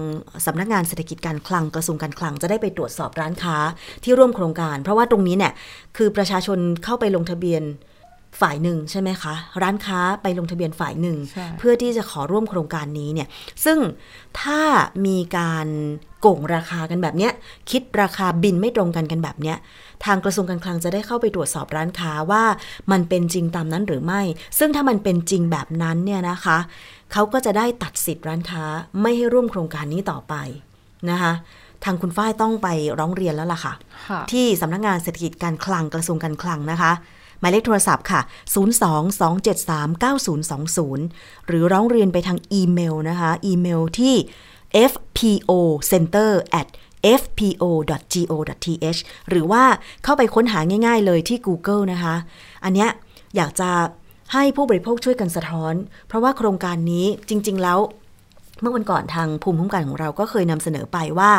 [0.47, 3.57] สำนักงานเศรษฐกิจการคลังกระทรวงการคลังจะได้ไปตรวจสอบร้านค้า
[4.05, 5.53] ที่ร่วมโครงการ เพราะว่าตรงนี้เนี่ย
[5.97, 7.63] คือประชาชนเข้าไปลงทะเบียน
[8.41, 13.29] ฝ่ายหนึ่งใช่ไหมคะ ร้านค้าไปลงทะเบียนฝ่ายหนึ่งใช่เพื่อที่จะขอร่วมโครงการนี้เนี่ย
[13.65, 13.79] ซึ่ง
[14.41, 14.61] ถ้า
[15.07, 15.67] มีการ
[16.21, 17.33] โกงราคากันแบบเนี้ย
[17.71, 19.57] คิดราคาบินไม่ตรงกันกันแบบเนี้ย
[20.05, 22.45] ทางกระทรวงการคลังจะได้เข้าไปตรวจสอบร้านค้าว่า
[22.93, 24.23] มันเป็นจริงตามนั้นหรือไม่
[24.59, 26.59] ซึ่งถ้ามันเป็นจริงแบบนั้นเนี่ยนะคะ
[27.13, 28.65] เขาก็จะได้ตัดสิทธิ์ร้านค้า
[29.01, 30.35] ไม่ให้ร่วมโครงการนี้ต่อไป
[31.11, 31.33] นะคะ
[31.85, 32.69] ทางคุณฝ้ายต้องไป
[32.99, 33.75] ร้องเรียนแล้วล่ะค่ะ
[34.09, 36.93] ค่ะที่สำนักงานเศรษฐกิจการคลังกระทรวงการคลังนะคะ
[37.43, 38.21] หมายเลขโทรศัพท์ค่ะ
[38.55, 44.15] 022739020 หรือร้องเรียนไปทางอีเมลนะคะ อีเมลที่
[44.93, 45.51] fpo
[45.91, 46.69] center at
[47.21, 49.65] fpo.go.th หรือว่า
[50.05, 52.15] เข้าไปค้นหาง่ายๆเลยที่ Google นะคะ
[52.65, 52.91] อันเนี้ย
[53.37, 53.71] อยากจะ
[54.33, 55.75] ให้ผู้บริโภคช่วยกันสะท้อน
[56.09, 57.79] เพราะว่าโครงการนี้จริง ๆ แล้ว
[58.63, 61.33] เมื่อวันก่อนทางภูมิคุ้มกันของเราก็เคยนำเสนอไปว่า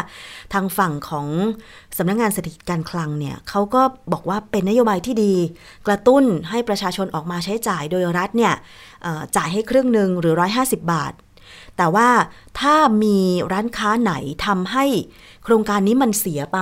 [0.53, 1.27] ทางฝั่งของ
[1.97, 3.81] สำนักงงานเศรษฐกิจการคลังเนี่ยเขาก็
[4.13, 5.33] บอกว่าเป็นนโยบายที่ดี
[5.87, 8.53] กระตุ้นให้ประชาชนออกมาใช้จ่ายโดยรัฐเนี่ย
[9.35, 10.33] จ่ายให้ครึ่งหนึ่งหรือ
[10.63, 11.13] 150 บาท
[11.77, 12.09] แต่ว่า
[12.59, 13.17] ถ้ามี
[13.51, 14.13] ร้านค้าไหน
[14.45, 14.85] ทำให้
[15.43, 16.59] โครงการนี้มันเสียไป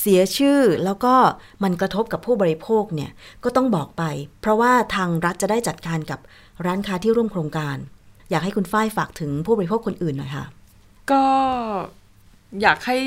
[0.00, 1.14] เสียชื่อแล้วก็
[1.62, 3.10] มันกระทบกับผู้บริโภคเนี่ย
[3.44, 4.02] ก็ต้องบอกไป
[4.40, 6.20] เพราะว่าทางรัฐจะได้จัดการกับ
[6.66, 7.76] ร้านค้าที่ร่วมโครงการ
[8.30, 10.46] อยากให้คุณฝ้ายฝากถึงผู้บริโภคคนอื่นหน่อยค่ะ
[11.10, 11.24] ก็
[12.62, 12.98] อยากให้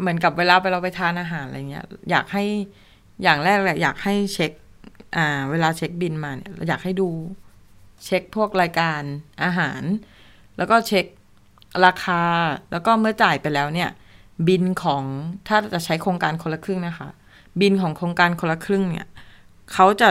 [0.00, 2.44] เหมือนกับเวลาไปเราไปทานอาหารอะไรเงี้ย อยากให้
[3.22, 4.52] อย่างแรกแหละอยากให้เช็ค
[5.16, 7.08] อ่า เวลาเช็คบินมาเนี่ยเราอยากให้ดู
[8.04, 9.02] เช็คพวกรายการ
[9.44, 9.82] อาหาร
[10.56, 11.06] แล้วก็เช็ค
[11.86, 12.22] ราคา
[12.72, 13.90] แล้วก็เมื่อจ่ายไปแล้วเนี่ย
[14.48, 15.02] บินของ
[15.48, 17.08] ถ้าจะใช้โครงการคนละครึ่งนะคะ
[17.60, 19.06] บินของโครงการคนละครึ่งเนี่ย
[19.72, 20.08] เขาจะ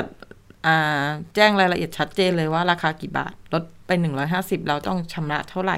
[0.99, 1.03] า
[1.35, 5.77] แจ้งรายละเอียดชัดเจนเลยว่าราคากี่บาทลด ไปหนึ่งร้อยห้าสิบเราต้องชำระเท่าไหร่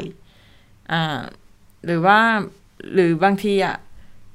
[0.92, 1.20] อ่า
[1.86, 2.20] หรือว่า
[2.94, 3.76] หรือบางทีอะ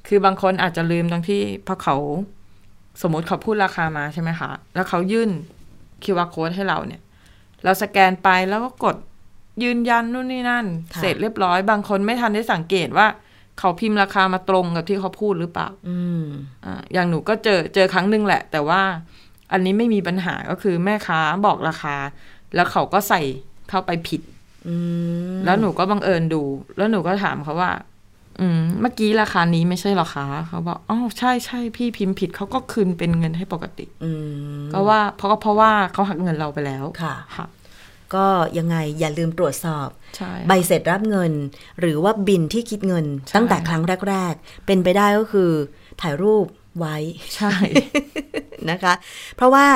[0.08, 1.96] คือบางคนอาจจะลืมตรงที่เพราะเขา
[3.02, 5.30] สมมติเขาพูดราคามาใช่ไหมคะ แล้วเขายื่น
[6.04, 7.02] QR code ให้เราเนี่ย
[7.64, 8.96] เราสแกนไปแล้วก็กด
[9.62, 13.06] ยืนยันนู่นนี่นั่นค่ะเสร็จเรียบร้อย บางคนไม่ทันได้สังเกตว่า
[13.58, 16.24] เขาพิมพ์ราคามาตรงกับที่เขาพูดหรือเปล่า อืม
[16.64, 18.82] อ่าอย่างหนูก็เจอเจอครั้งหนึ่งแหละ แต่ว่า
[19.52, 21.96] อันนี้ไม่มีปัญหาก็คือแม่ค้าบอกราคา
[22.54, 23.20] แล้วเขาก็ใส่
[23.72, 24.20] เข้าไปผิด
[24.68, 24.74] อื
[25.32, 26.42] มแล้วหนูก็บังเอิญดู
[26.76, 27.72] แล้วหนูก็ถามเขาว่า
[28.40, 34.10] อืม เมื่อกี้ราคานี้ไม่ใช่หรอคะเขาบอกอ๋อใช่ใช่พี่พิมพ์ผิดเขาก็คืนเป็นเงินให้ปกติ อื
[34.60, 37.46] มก็ว่า เพราะก็เพราะว่าเขาหักเงินเราไปแล้วค่ะค่ะ
[38.14, 38.26] ก็
[38.58, 41.32] ยังไงอย่าลืมตรวจสอบใช่ใบเสร็จรับเงิน
[41.80, 45.50] หรือว่าบินที่คิดเงินใช่ตั้งแต่ครั้งแรก ๆ เป็นไปได้ก็คือ
[46.02, 46.46] ถ่ายรูป
[46.78, 46.96] ไว้
[47.36, 47.52] ใช่
[48.70, 48.94] นะคะ
[49.36, 49.66] เพราะว่า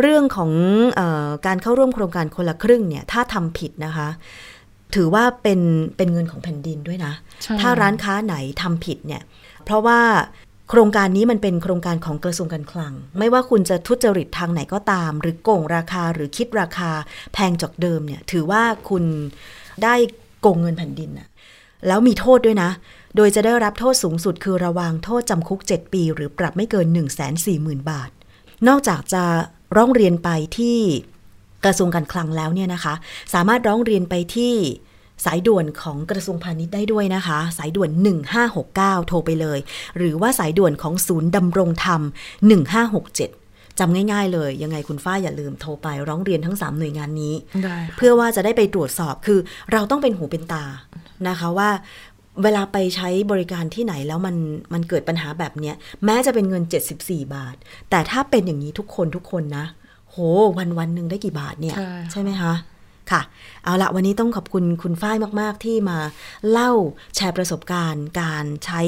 [0.00, 0.50] เรื่องของ
[0.94, 4.08] เออการเข้าร่วมโครงการคนละครึ่งเนี่ย ถ้าทำผิดนะคะ
[4.94, 5.60] ถือว่าเป็น
[5.96, 9.22] เป็นเงินของแผ่นดินด้วยนะใช่ถ้าร้านค้าไหนทำผิดเนี่ย
[9.64, 10.00] เพราะว่า
[10.70, 16.90] โครงการนี้มันเป็นโครงการของกระทรวงการคลัง ไม่ว่าคุณจะทุจริตทางไหนก็ตาม หรือโกงราคาหรือคิดราคา
[17.32, 19.04] แพงจากเดิมเนี่ย ถือว่าคุณ
[19.82, 19.94] ได้
[20.40, 21.28] โกงเงินแผ่นดินน่ะ
[21.86, 22.70] แล้วมีโทษด้วยนะ
[23.16, 28.10] โดยจะได้รับโทษสูงสุดคือระวางโทษจำคุก 7 ปี หรือปรับไม่เกิน 1 4 0 0 0 0 บาท
[28.68, 29.22] นอกจากจะ
[29.76, 30.28] ร้องเรียนไป
[30.58, 30.78] ที่
[31.64, 32.94] กระทรวงการคลังแล้วเนี่ยนะคะ
[33.34, 34.54] สามารถร้องเรียนไปที่
[35.24, 37.90] สายด่วนของกระทรวงพาณิชย์ได้ด้วยนะคะ สายด่วน
[38.48, 39.58] 1569 โทรไปเลย
[39.96, 42.02] หรือว่าสายด่วนของศูนย์ดำรงธรรม
[42.94, 47.34] 1567จำง่ายๆเลย ยังไงคุณฝ้ายอย่าลืมโทรไปร้องเรียนทั้ง 3 หน่วยงานนี้
[47.64, 49.38] ได้ค่ะเพื่อว่าจะได้ไปตรวจสอบคือ
[49.72, 50.64] เราต้องเป็นหูเป็นตา
[51.28, 51.70] นะคะว่า
[52.42, 54.36] เวลาไปใช้บริการที่ไหนแล้วมัน
[54.72, 55.74] มันเกิดปัญหาแบบเนี้ย
[56.04, 56.62] แม้จะเป็นเงิน
[56.98, 57.56] 74 บาท
[57.90, 59.66] แต่ถ้าเป็นอย่างนี้ทุกคนทุกคนนะ
[60.10, 60.16] โห
[60.58, 62.54] วันวันหนึ่งได้กี่บาทเนี่ย ใช่ใช่ไหมคะ
[63.10, 63.22] ค่ะ
[63.64, 65.98] เอาละวันนี้ต้องขอบคุณคุณฝ้ายมาก ๆ ที่มา
[66.50, 66.70] เล่า
[67.16, 68.80] แชร์ประสบการณ์ การใช้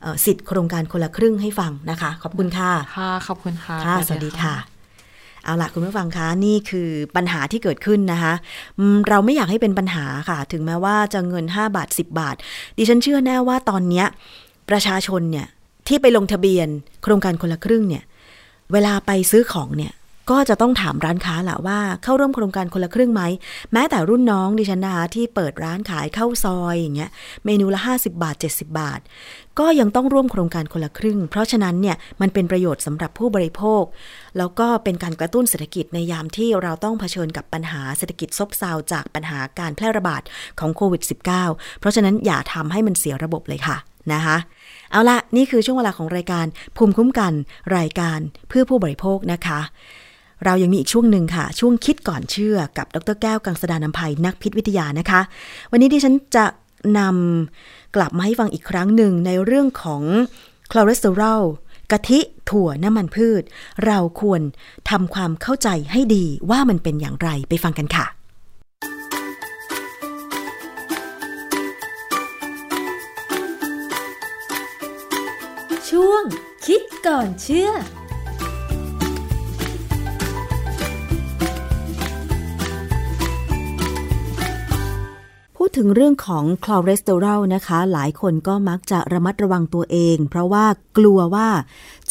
[0.00, 4.71] เอ่อสิทธิ์โครงการคนละครึ่งให้ฟังนะคะ ขอบคุณค่ะ ค่ะ ขอบคุณค่ะ ค่ะ สวัสดีค่ะ
[5.44, 8.32] เอาล่ะคุณผู้ฟังคะนี่คือปัญหาที่เกิดขึ้นนะคะ
[9.08, 12.36] เราไม่อยากให้เป็นปัญหาค่ะ ถึงแม้ว่าจะเงิน 5 บาท 10 บาท
[12.76, 14.04] ดิฉันเชื่อแน่ว่าตอนนี้
[14.70, 15.46] ประชาชนเนี่ย
[15.88, 16.68] ที่ไปลงทะเบียน
[17.02, 18.04] โครงการคนละครึ่งเนี่ย
[18.72, 19.92] เวลาไปซื้อของเนี่ย
[20.30, 23.22] ก็จะต้องถามร้านค้าแหละว่าเข้าร่วมโครงการคนละครึ่งไหม
[23.72, 27.10] แม้แต่รุ่นน้องดิฉันนะคะที่เปิดร้านขายข้าวซอยอย่างเงี้ย
[27.44, 29.00] เมนูละ 50 บาท 70 บาท
[29.58, 33.82] ก็ยังต้องร่วมโครงการคนละครึ่ง เพราะฉะนั้นเนี่ยมันเป็นประโยชน์สำหรับผู้บริโภค
[34.38, 40.22] แล้วก็เป็นการกระตุ้นเศรษฐกิจในยามที่เราต้องเผชิญกับปัญหาเศรษฐกิจซบเซาจากปัญหาการแพร่ระบาด
[40.60, 43.76] ของโควิด -19 เพราะฉะนั้นอย่าทำให้มันเสียระบบเลยค่ะ
[44.12, 44.36] นะคะ
[44.90, 46.46] เอาละนี่คือช่วงเวลาของรายการ
[46.76, 47.32] ภูมิคุ้มกัน
[47.76, 48.18] รายการ
[48.48, 49.60] เพื่อผู้บริโภคนะคะ
[50.44, 55.20] เรายังมีอีกช่วงหนึ่งค่ะ ช่วงคิดก่อนเชื่อกับดรแก้วกังสดานนภัยนักพิษวิทยานะคะ
[55.70, 56.44] วันนี้ดิฉันจะ
[56.98, 60.02] นำกลับมาให้ฟังอีกครั้งหนึ่งในเรื่องของ
[60.72, 61.42] คอเลสเตอรอล
[61.90, 62.20] กะทิ
[62.50, 63.42] ถั่วน้ำมันพืช
[63.86, 64.40] เราควร
[64.90, 68.06] ทำความเข้าใจให้ดีว่ามันเป็นอย่างไรไปฟังกันค่ะ
[75.88, 76.22] ช่วง
[76.66, 77.70] คิดก่อนเชื่อ
[85.76, 90.64] ถึงเรื่องของคลอเรสเตอรอลนะคะ หลายคนก็มักจะระมัดระวังตัวเอง เพราะว่า
[90.98, 91.48] กลัวว่า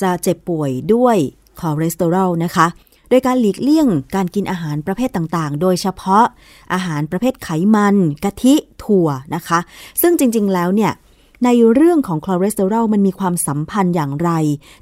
[0.02, 1.18] จะเจ็บป่วยด้วย
[1.60, 2.68] คอเลสเตอรอลนะคะ
[3.10, 6.26] โดยการหลีกเลี่ยงการกินอาหารประเภทต่างๆ โดยเฉพาะ
[6.74, 9.60] อาหารประเภทไขมัน กะทิถั่วนะคะ
[10.02, 10.92] ซึ่งจริงๆแล้วเนี่ย
[11.46, 14.32] ในเรื่องของคอเลสเตอรอลมันมีความสัมพันธ์อย่างไร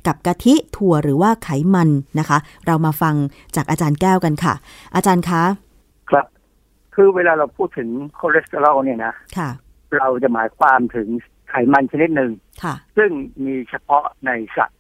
[0.08, 3.16] กับกะทิถั่วหรือว่าไขมันนะคะ เรามาฟัง
[3.56, 4.54] จากอาจารย์แก้วกันค่ะ
[4.96, 5.44] อาจารย์คะ
[7.02, 7.90] คือเวลาเราพูดถึง
[8.20, 9.50] คอเลสเตอรอลเนี่ยนะค่ะ
[9.98, 11.08] เราจะหมายความถึง
[11.50, 12.32] ไขมันชนิดหนึ่ง
[12.64, 13.12] ค่ะซึ่ง
[13.46, 14.80] มีเฉพาะในสัตว์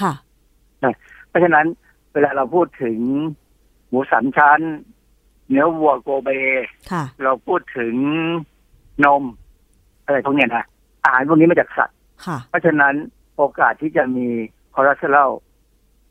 [0.00, 0.12] ค่ะ
[1.28, 1.66] เพราะฉะนั้น
[2.12, 2.98] เวลาเราพูดถึง
[3.88, 4.60] หมูสามชั้น
[5.48, 6.28] เนื้อวัวโกเบ
[6.92, 7.94] ค่ะเราพูดถึง
[9.04, 9.22] นม
[10.04, 10.64] อะไรพวกเนี้ยนะ
[11.04, 11.96] อาหารพวกนี้มาจากสัตว์
[12.26, 12.94] ค่ะเพราะฉะนั้น
[13.36, 14.26] โอกาสที่จะมี
[14.74, 15.30] คอเลสเตอรอล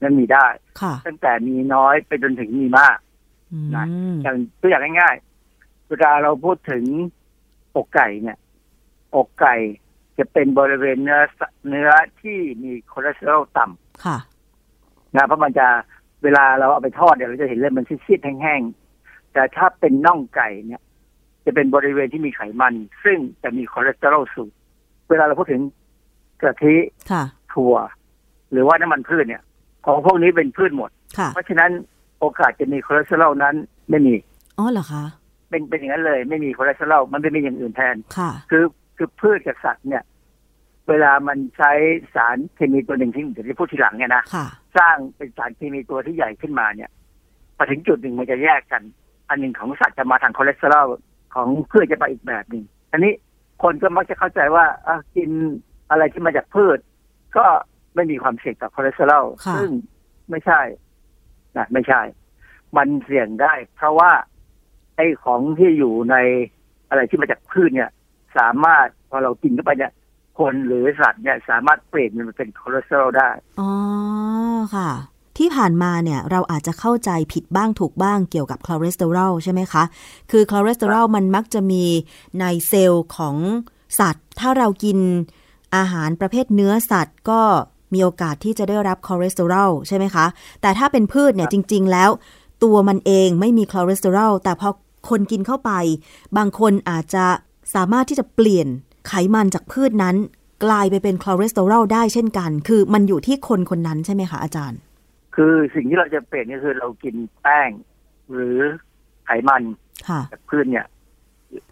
[0.01, 0.47] นั้นมีได้
[0.81, 2.97] ค่ะตั้งแต่มีน้อยไปจนถึงมีมาก
[3.53, 5.26] อืนะมอย่างตัวอย่างง่ายๆ
[5.89, 6.83] เวลาเราพูดถึง
[7.75, 8.37] อกไก่เนี่ย
[9.15, 9.55] อกไก่
[10.17, 11.89] จะเป็นบริเวณเนื้อเนื้อ
[12.21, 14.17] ที่มีคอเลสเตอรอลต่ำค่ะ
[15.15, 15.67] นะเพราะมันจะ
[16.23, 20.81] เวลาเราเอาไปทอดเนี่ยเราจะเห็นเลยมันซีดๆแห้งๆแต่ถ้าเป็นน่องไก่เนี่ย
[21.45, 22.73] จะเป็นบริเวณที่มีไขมัน
[23.03, 24.49] ซึ่งจะมีคอเลสเตอรอลสูง
[25.09, 25.61] เวลาเราพูดถึง
[26.41, 26.75] กะทิ
[27.11, 27.23] ค่ะ
[27.53, 27.75] ถั่ว
[28.51, 29.43] หรือว่าน้ำมันพืชเนี่ย
[29.85, 31.71] ของพวกนี้เป็นพืชหมดค่ะเพราะฉะนั้น
[32.19, 33.55] โอกาสจะมีคอเลสเตอรอลนั้น
[33.89, 34.15] ไม่มี
[34.57, 35.03] อ๋อเหรอคะ
[35.49, 38.63] เป็นเป็นอย่างนั้นเลย ไม่มีคอเลสเตอรอลมันไม่มีอย่างอื่นแทนค่ะคือ
[38.97, 40.03] คือพืชกับสัตว์เนี่ย
[40.89, 41.71] เวลามันใช้
[42.15, 46.89] สารเคมีตัวหนึ่งที่เดี๋ยวจะพูดทีหลังเนี่ยนะค่ะสร้างเป็นสารเคมีตัวที่ใหญ่ขึ้นมาเนี่ย
[47.55, 48.83] พอถึงจุดหนึ่งมันจะแยกกัน
[49.29, 50.87] อันหนึ่งของสัตว์จะมาทางคอเลสเตอรอล
[51.35, 53.13] ของพืชจะไปอีกแบบหนึ่งอันนี้
[53.63, 55.29] คนก็มักจะเข้าใจว่าอะกิน
[55.89, 56.79] อะไรที่มาจากพืช
[57.37, 57.45] ก็
[57.95, 59.69] ไม่มีความเสี่ยงต่อคอเลสเตอรอลค่ะซึ่ง
[60.29, 60.61] ไม่ใช่
[61.57, 62.01] นะไม่ใช่
[62.77, 64.11] มันเสี่ยงได้ เพราะว่า
[64.97, 66.15] ไอ้ของที่อยู่ใน
[66.89, 67.89] อะไรที่มาจากพืชเนี่ย
[68.37, 69.91] สามารถพอเรากินเข้าไปเนี่ย
[70.39, 73.29] คนหรือสัตว์เนี่ยสามารถเปลี่ยนมันเป็นคอเลสเตอรอลได้
[73.59, 73.71] อ๋อ
[74.75, 74.89] ค่ะ
[75.37, 79.83] ที่ผ่านมาเนี่ยเราอาจจะเข้าใจผิดบ้างถูกบ้างเกี่ยวกับคอเลสเตอรอลใช่ไหมคะ
[80.31, 81.83] คือคอเลสเตอรอลมันมักจะมี
[82.39, 83.35] ในเซลล์ของ
[83.99, 84.97] สัตว์ ถ้าเรากิน
[85.75, 87.41] อาหารประเภทเนื้อสัตว์ก็
[87.93, 90.25] มีโอกาสที่จะได้รับคอเลสเตอรอลใช่ไหมคะ
[90.61, 92.09] แต่ถ้าเป็นพืชเนี่ยจริง ๆ แล้ว
[92.63, 94.69] ตัวมันเองไม่มีคอเลสเตอรอลแต่พอ
[95.09, 95.71] คนกินเข้าไป
[96.37, 97.25] บางคนอาจจะ
[97.75, 98.67] สามารถที่จะเปลี่ยน
[99.07, 100.15] ไขมันจากพืชนั้น
[100.65, 104.79] กลายไปเป็นคอเลสเตอรอลได้เช่นกัน คือมันอยู่ที่คนคนนั้นใช่ไหมคะอาจารย์
[105.35, 107.69] คือสิ่งที่เราจะเปลี่ยนก็คือเรากินแป้ง
[108.31, 108.57] หรือ
[109.25, 109.63] ไขมัน
[110.09, 110.85] ค่ะจากพืชเนี่ย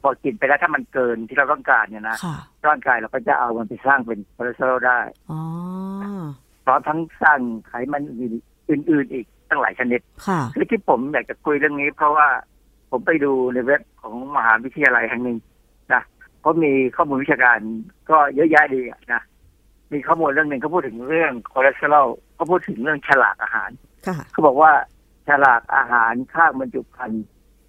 [0.01, 4.99] พอกินไปแล้วถ้ามันเกินที่เราต้องการเนี่ยนะค่ะร่างกายเราก็จะเอามันไปสร้างเป็นคอเลสเตอรอลได้
[5.31, 5.41] อ๋อ
[6.65, 8.29] พร้อมทั้งสร้างไขมันอื่
[8.79, 12.27] นอื่นๆอีกตั้งหลายชนิดค่ะคือที่ผมอยากจะคุยเรื่องนี้ เพราะว่า
[12.95, 15.37] ผมไปดูในเว็บของมหาวิทยาลัยแห่งหนึ่ง
[15.93, 16.01] นะ
[16.39, 17.59] เพราะมีข้อมูลวิชาการ
[18.09, 19.21] ก็เยอะแยะดีอะนะ
[19.93, 23.69] มีข้อมูลเรื่องหนึ่งเขาพูดถึงเรื่องคอเลสเตอรอลเขาพูดถึงเรื่องฉลากอาหาร
[24.07, 24.71] ค่ะเขาบอกว่า
[25.27, 27.25] ฉลากอาหารข้างบรรจุภัณฑ์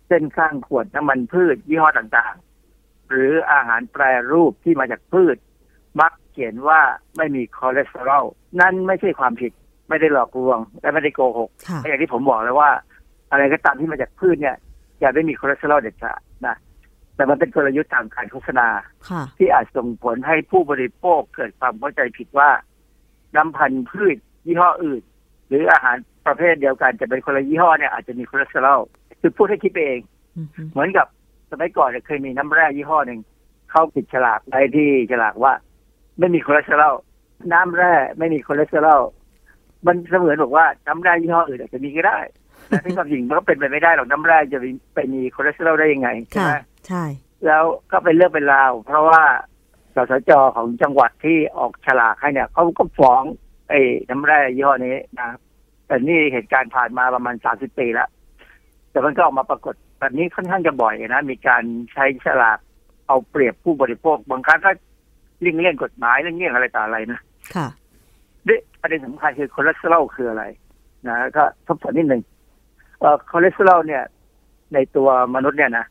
[0.08, 4.02] เช่นข้างขวดน้ำมันพืช ยี่ห้อต่างๆ หรืออาหารแปร
[4.32, 5.36] รูปที่มาจากพืช
[6.00, 6.80] มักเขียนว่า
[7.16, 8.24] ไม่มีคอเลสเตอรอล
[8.60, 9.52] นั่นไม่ใช่ความผิด
[9.88, 12.70] ไม่ได้หลอกลวงและไม่ได้โกหกค่ะอย่างที่ผมบอกเลยว่า
[13.30, 14.56] อะไรก็ตามที่มาจากพืชเนี่ย
[15.01, 16.57] อย่าได้มีคอเลสเตอรอลเด็ดขาดนะ
[17.14, 18.68] แต่มันเป็นกลยุทธ์ทางการโฆษณา
[19.09, 22.51] ค่ะที่อาจส่งผลให้ผู้บริโภคเกิดความเข้าใจผิดว่า
[23.36, 24.16] น้ำพันธุ์พืช
[24.47, 25.03] ยี่ห้ออื่น
[25.49, 28.80] หรืออาหารประเภทเดียวกันแต่เป็นคนละยี่ห้อเนี่ยอาจจะมีคอเลสเตอรอล
[29.20, 30.01] คือพูดให้คิดไปเอง
[30.36, 31.07] อือฮึเหมือนกับ
[31.51, 33.20] สมัยก่อนเนี่ยเคยมีน้ำแร่ยี่ห้อหนึ่ง
[33.70, 35.53] เขาติดฉลากไว้ที่ฉลากว่า
[36.18, 36.94] ไม่มีคอเลสเตอรอล
[37.53, 39.03] น้ำแร่ไม่มีคอเลสเตอรอล
[39.86, 42.45] มันเสมือนบอกว่าน้ำแร่ยี่ห้ออื่นอาจจะมีก็ได้แต่
[42.84, 46.56] ที่ความจริงมันก็เป็นไปไม่ได้หรอกน้ำแร่จะมีไปมีคอเลสเตอรอลได้ยังไงใช่ค่ะไหม
[46.88, 47.04] ใช่
[47.46, 49.22] แล้วก็เป็นเรื่องเป็นราว เพราะว่า
[49.94, 53.22] สสจของจังหวัดที่ออกฉลากให้เนี่ยเขาก็ฟ้อง
[53.70, 55.38] ไอ้น้ำแร่ยี่ห้อนี้นะครับ
[55.86, 58.08] แต่นี่เหตุการณ์ผ่านมาประมาณสามสิบปีแล้ว
[58.90, 61.62] แต่มันก็ออกมาปรากฏแบบนี้ค่อนข้างจะบ่อยนะ มีการ
[61.92, 62.58] ใช้ฉลาก
[63.06, 64.70] เอาเปรียบผู้บริโภคบางครั้งก็
[65.40, 67.20] เลี่ยงเลี่ยงกฎหมายเลี่ยงเลี่ยงอะไรต่ออะไรนะ
[67.54, 67.68] ค่ะ
[68.48, 70.44] ด้วยประเด็นสำคัญคือคอเลสเตอรอลคืออะไร
[71.08, 72.36] นะก็ทบทวนนิดหนึ่งเอ่อ
[73.30, 74.05] คอเลสเตอรอลเนี่ย
[74.74, 75.86] ในตัวมนุษย์เนี่ยนะ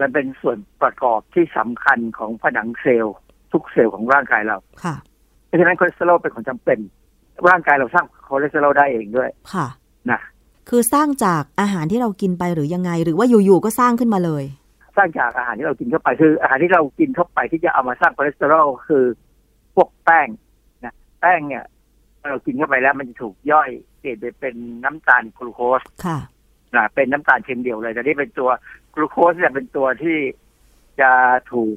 [0.00, 3.16] มันเป็นส่วนประกอบที่สำคัญของผนังเซลล์
[3.52, 4.94] ทุกเซลล์ของร่างกายเราค่ะ
[5.46, 6.78] เพราะฉะนั้นคอเลสเตอรอลเป็นของจำเป็น
[7.48, 9.66] ร่างกายเราสร้างคอเลสเตอรอลได้เองด้วย ค่ะ
[10.10, 10.20] นะ
[10.68, 14.44] คือสร้างจากอาหารที่เรากินไปหรือยังไง หรือว่าอยู่ๆก็สร้างขึ้นมาเลย
[14.96, 19.04] สร้างจากอาหารที่เรากินเข้าไปคือ อาหารที่เรากินเข้าไปที่จะเอามาสร้างคอเลสเตอรอลคือ
[19.74, 20.28] พวกแป้ง
[20.84, 21.64] นะแป้งเนี่ย
[22.30, 24.54] เรากินเข้าไปแล้วมันจะถูกย่อยเปลี่ยนไปเป็น
[24.84, 26.18] น้ำตาลกลูโคสค่ะ
[26.74, 28.50] นะเป็นน้ำตาลเช่นเดียวเลย แต่นี่เป็นตัว
[28.94, 30.18] กลูโคสเนี่ยเป็นตัวที่
[31.00, 31.10] จะ
[31.52, 31.74] ถูก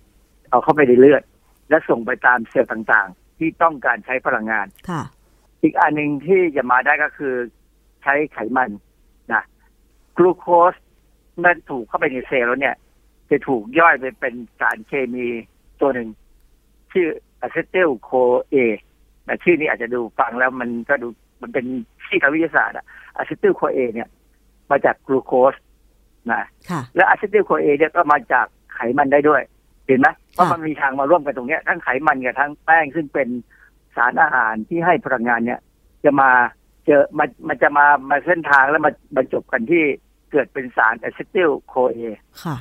[0.49, 1.23] เอาเข้าไปในเลือด
[1.69, 5.01] และส่งไปตามเซลล์ต่างๆ ที่ต้องการใช้พลังงานค่ะ
[5.61, 7.33] อีกอันหนึ่งที่จะมาได้ก็คือ
[8.03, 8.69] ใช้ไขมัน
[9.33, 9.43] นะ
[10.17, 10.73] กลูโคส
[11.39, 12.75] เมื่อถูกเข้าไปในเซลล์แล้วเนี่ย
[13.29, 15.27] จะถูกย่อยไปเป็นสารเคมี
[15.81, 16.09] ตัวหนึ่ง
[16.91, 17.07] ชื่อ
[17.41, 18.55] acetyl CoA
[19.25, 21.07] แต่ชื่อนี้อาจจะดูฟังแล้วมันก็ดู
[21.41, 21.65] มันเป็น
[22.05, 22.85] ชื่อทางวิทยาศาสตร์อะ
[23.15, 24.07] acetyl CoA เนี่ย
[24.71, 25.53] มาจากกลูโคส
[26.31, 29.41] นะค่ะและ acetyl CoA เนี่ยก็มาจากไขมันได้ด้วย
[29.87, 33.29] เห็นไหมเพราะค่ะมันมีทางมาร่วมกันตรงเนี้ยทั้งไขมันกับทั้งแป้งซึ่งเป็น
[33.95, 35.59] สารอาหารที่ให้พลังงานเนี่ย
[36.05, 36.31] จะมา
[36.85, 39.83] เจอมันมันจะมามาเส้นทางแล้วมาบรรจบกันที่
[40.31, 41.99] เกิดเป็นสาร acetyl CoA
[42.43, 42.57] ค่ะ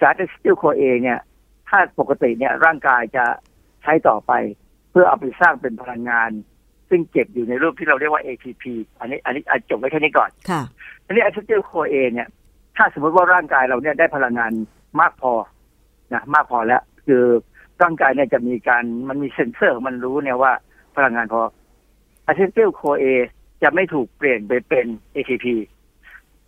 [0.00, 1.18] สาร acetyl CoA เนี่ย
[1.68, 3.24] ถ้าปกติเนี่ยร่างกายจะ
[3.82, 4.32] ใช้ต่อไป
[4.90, 6.30] เพื่อเอาไปสร้างเป็นพลังงาน
[6.88, 8.64] ซึ่งเก็บอยู่ในรูปที่เราเรียกว่า ATP
[8.98, 10.30] อันนี้ อันนี้อะจบไว้แค่นี้ก่อน
[11.06, 12.28] ค่ะอันนี้ acetyl CoA เนี่ย
[12.76, 14.52] ถ้าสมมติว่าร่างกายเราเนี่ยได้พลังงาน
[15.00, 15.32] มากพอ
[16.14, 17.22] นะมากพอแล้ว คือ
[17.82, 20.52] ร่างกายเนี่ยจะมีการมันมีเซ็นเซอร์ของมันรู้เนี่ยว่า
[20.96, 21.42] พลังงานพอ
[22.26, 23.04] acetyl CoA
[23.62, 25.46] จะไม่ถูกเปลี่ยนไปเป็น ATP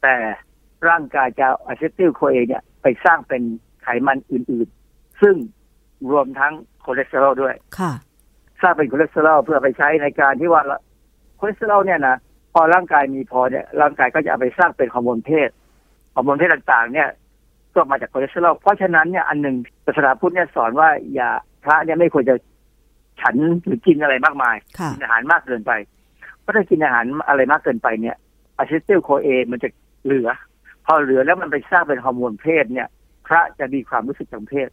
[0.03, 0.15] แต่
[0.89, 3.43] ร่างกายจะ acetyl CoA เนี่ยไปสร้างเป็น
[3.83, 5.37] ไขมันอื่นๆ ซึ่ง
[6.11, 6.53] รวมทั้ง
[6.85, 7.93] คอเลสเตอรอลด้วย ค่ะ
[8.63, 10.63] สร้างเป็นคอเลสเตอรอลเพื่อไปใช้ในการที่ว่า
[11.39, 12.17] คอเลสเตอรอลเนี่ยนะ
[12.59, 15.51] พอร่างกายมีพอเนี่ยร่างกายก็จะเอาไปสร้างเป็นฮอร์โมนเพศ
[16.15, 17.09] ฮอร์โมนเพศต่างๆ เนี่ย
[17.75, 21.31] ก็มาจากคอเลสเตอรอลเพราะฉะนั้นเนี่ยอันหนึ่งศาสนาพุทธเนี่ยสอนว่าอย่า
[21.65, 22.35] พระเนี่ยไม่ควรจะ
[23.21, 25.73] ฉันหรือกินอะไรมากมายค่ะกินอาหารมากเกินไป
[26.41, 28.17] เพราะถ้ากินอาหารอะไรมากเกินไปเนี่ย
[28.59, 29.69] อะซิติลโคเอมันจะ
[30.05, 30.29] เหลือ
[30.87, 32.89] พอเหลือแล้วมันไปสร้างเป็นฮอร์โมนเพศเนี่ย
[33.27, 34.69] พระจะมีความรู้สึกทางเพศ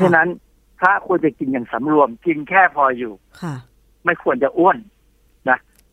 [0.00, 0.28] ฉะนั้น
[0.80, 3.12] พระควรจะกินอย่างสำรวมกินแค่พออยู่
[3.42, 3.54] ค่ะ
[4.04, 4.76] ไม่ควรจะอ้วน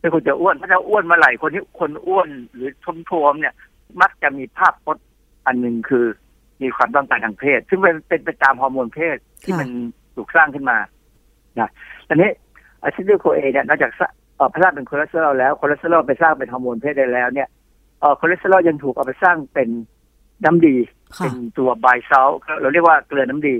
[0.00, 3.54] ไม่ควรจะอ้วนถ้าจะอ้วนเมื่อไหร่คนที่คนอ้วนหรือทมทวมๆเนี่ย
[4.00, 5.04] มักจะมีภาพพจน์
[5.46, 6.04] อันหนึ่งคือ
[6.62, 9.68] มีความต้องการทางเพศ ซึ่งเป็นเป็นไปตามฮอร์โมนเพศที่ค่ะมัน
[10.16, 10.78] ถูกสร้างขึ้นมา
[11.60, 11.70] นะ
[12.08, 12.30] ตอนนี้
[12.82, 17.48] acetyl CoA เนี่ยนอกจากสร้างเอ่อพระราเป็นคอเลสเตอรอลแล้วคอเลสเตอรอลไปสร้างเป็นฮอร์โมนเพศได้แล้วเนี่ย
[18.00, 19.68] เอ่อคอเลสเตอรอลยังถูกเอาไปสร้างเป็น
[20.44, 20.76] น้ำดี
[21.16, 22.30] ค่ะเป็นตัว bile salt
[22.60, 23.56] เราเรียกว่าเกลือน้ำดี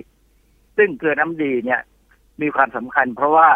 [0.76, 1.80] ซึ่งเกลือน้ำดีเนี่ย
[2.42, 3.48] มีความสำคัญ เพราะว่า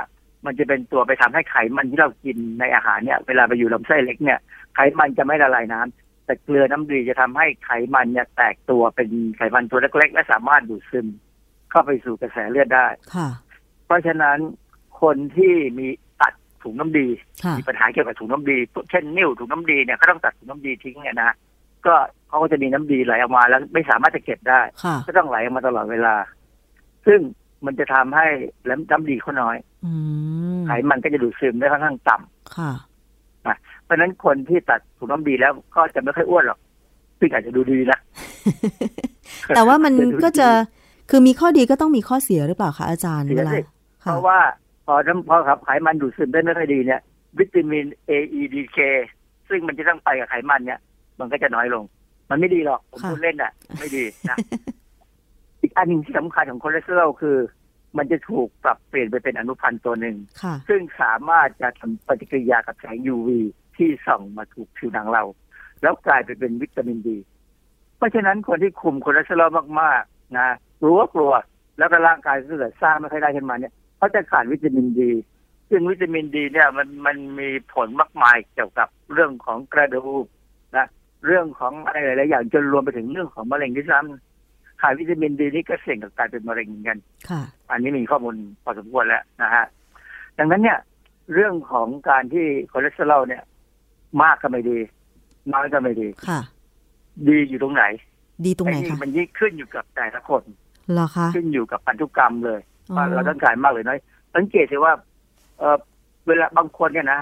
[0.46, 4.38] มันจะเป็นตัวไปทำให้ไขมันที่เรากินในอาหารเนี่ย เวลาไปอยู่ลำไส้เล็กเนี่ย
[4.74, 11.06] ไขมันจะไม่ละลายน้ำแต่เกลือน้ำดีจะทำให้ไขมันเนี่ยแตกตัวเป็นไขมันตัวเล็กๆ และสามารถดูดซึม
[11.70, 13.28] เข้าไปสู่กระแสเลือดได้ค่ะ
[13.86, 14.38] เพราะฉะนั้น
[15.02, 15.86] คนที่มี
[16.20, 16.32] ตัด
[16.62, 17.06] ถุงน้ำดี
[17.44, 18.58] ค่ะมีปัญหาเกี่ยวกับถุงน้ำดี
[18.90, 21.32] เช่นนิ้วถุงน้ำดีเนี่ยเขาต้องตัดถุงน้ำดีทิ้งเนี่ยนะ
[21.86, 21.94] ก็
[22.28, 26.14] เขาก็จะมีน้ำดีไหลออกมาแล้วไม่สามารถจะเก็บได้ค่ะก็ต้องไหลออกมาตลอดเวลา
[27.06, 27.20] ซึ่ง
[27.66, 28.26] มันจะทำให้
[28.68, 29.71] น้ำน้ำดีเขาน้อยอืม
[30.66, 32.72] ไขมันก็จะดูดซึมได้ค่อนข้างต่ำค่ะ
[33.46, 36.58] นะเพราะฉะนั้นคนที่ตัดถุงน้ำดีแล้วก็จะไม่ค่อยอ้วนหรอก
[37.18, 37.98] ซึ่งอาจจะดูดีนะ
[39.54, 40.48] แต่ว่ามันเดี๋ยวดูก็จะ
[41.10, 43.60] คือมีข้อดีก็ต้องมีข้อเสียหรือเปล่าคะอาจารย์เสียเวลาสิ
[44.00, 44.38] เพค่ะราะว่า
[44.86, 47.00] พอน้ำพอขับไขมันดูดซึมได้ไม่ค่อยดีเนี่ย
[47.38, 48.78] วิตามิน A E D K
[49.48, 50.80] ซึ่งมันจะต้องไปกับไขมันเนี่ย
[51.18, 51.84] มันก็จะน้อยลง
[52.30, 54.36] มันไม่ดีหรอกผมค่ะพูดเล่นอะ ไม่ดีนะ
[55.60, 57.36] อีกอันหนึงที่สำคัญของคอเลสเตอรอลคือ
[57.96, 63.28] มันจะถูกปรับเปลี่ยนไปเป็นอนุพันธ์ตัวหนึ่งค่ะซึ่งสามารถจะทำปฏิกิริยากับแสง UV
[63.76, 65.24] ที่ส่องมาถูกผิวหนังเรา
[65.82, 67.18] แล้วกลายไปเป็นวิตามินดี
[67.96, 70.48] เพราะฉะนั้นคนที่คุมคอเลสเตอรอลมากๆนะ
[70.80, 71.32] กลัวกลัว
[71.78, 75.10] แล้วก็ร่างกายก็เกิดสร้างไม่ค่อยได้ขึ้นมาเนี่ยเขาจะขาดวิตามินดี
[75.68, 80.26] ซึ่งวิตามินดีเนี่ยมันมันมีผลมากมายเกี่ยวกับเรื่องของกระดูก
[80.76, 80.86] นะ
[81.26, 84.31] เรื่องของอะไรหลายๆอย่างจนรวมไปถึงเรื่องของมะเร็งด้วยซ้ำ
[84.82, 86.98] ขาดวิตามินดีนี่ก็เสี่ยงกับการเป็นมะเร็งเหมือนกัน
[87.30, 89.64] ค่ะอันนี้มีข้อมูลพอสมควรแล้วนะฮะ
[90.38, 90.78] ดังนั้นเนี่ย
[91.34, 93.42] เรื่องของการที่คอเลสเตอรอลเนี่ย
[94.22, 94.78] มากก็ไม่ดี
[95.52, 96.40] น้อยก็ไม่ดีค่ะ
[97.28, 97.84] ดีอยู่ตรงไหน
[98.44, 100.42] ดีตรงไหนอะคะมันยิ่งขึ้นอยู่กับแต่ละคน
[100.92, 102.60] เหรอคะขึ้นอยู่กับพันธุกรรมเลย
[102.90, 104.00] อ๋อว่าเราต้องการมากหรือน้อย
[104.34, 104.92] สังเกตสิว่า
[105.58, 105.76] เออ
[106.26, 107.20] เวลาบางคนเนี่ยนะ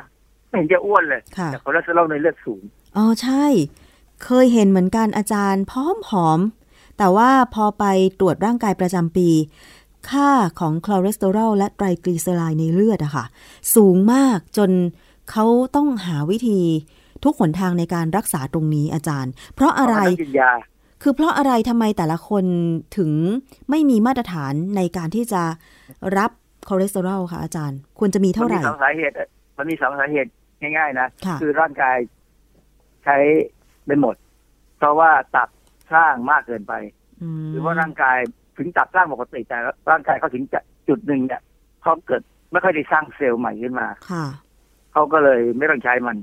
[0.48, 2.62] ไม่เห็นจะอ้วนเลยค่ะแต่คอเลสเตอรอลในเลือดสูง
[2.96, 3.44] อ๋อใช่
[4.24, 6.38] เคยเห็นเหมือนกันอาจารย์พร้อมผอม
[7.01, 7.84] แต่ว่าพอไป
[8.20, 9.28] ตรวจร่างกายประจำปี
[10.11, 10.30] ค่า
[10.61, 13.24] ของคอเลสเตอรอลและไตรกลีเซอไรด์ในเลือดอะค่ะ
[13.74, 14.70] สูงมากจน
[15.30, 15.44] เขา
[15.76, 16.61] ต้องหาวิธี
[17.24, 20.53] ทุกหนทางในการรักษาตรงนี้อาจารย์ เพราะอะไรเพราะว่าต้องกินยา
[21.03, 22.44] คือเพราะอะไรทำไมแต่ละคน
[22.96, 23.11] ถึง
[23.70, 25.42] ไม่มีมาตรฐานในการที่จะ
[26.18, 26.30] รับ
[26.68, 29.14] คอเลสเตอรอลคะอาจารย์ ควรจะมีเท่าไหร่มันมีสองสาเหตุ
[29.59, 30.30] มันมีสองสาเหตุ
[30.61, 31.96] ง่าย ๆ นะค่ะคือร่างกาย
[33.05, 33.16] ใช้
[33.86, 34.16] ไม่หมด
[34.78, 35.48] เพราะว่าตับ
[35.95, 38.18] สร้างมากเกินไปหรือว่าร่างกาย
[38.57, 39.59] ถึงตับสร้างปกติแต่
[39.91, 41.43] ร่างกายเขาถึงจะจุดหนึ่งเนี่ย
[41.82, 44.26] เขาเกิดไม่ค่อยได้สร้างเซลล์ใหม่ขึ้นมาค่ะ
[44.93, 46.16] เขาก็เลยไม่ต้องใช้มัน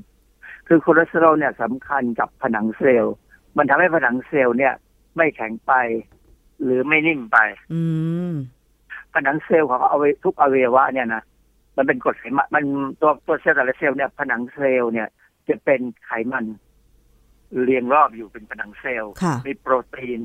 [0.67, 3.15] คือคอเลสเตอรอลเนี่ยสำคัญกับผนังเซลล์
[3.57, 4.73] มันทำให้ผนังเซลล์เนี่ย
[5.17, 5.73] ไม่แข็งไป
[6.63, 7.37] หรือไม่นิ่มไป
[7.73, 7.81] อื
[8.31, 8.33] ม
[9.13, 11.23] ผนังเซลล์ของเอาไว้ทุกอวัยวะเนี่ยนะ
[11.77, 12.63] มันเป็นกรดไขมันมัน
[13.01, 15.07] ตัวตัวเซลล์แต่ละเซลล์เนี่ยผนังเซลล์เนี่ย
[15.49, 16.45] จะเป็นไขมัน
[17.63, 20.19] เรียงรอบอยู่เป็นผนังเซลล์ค่ะมีโปรตีน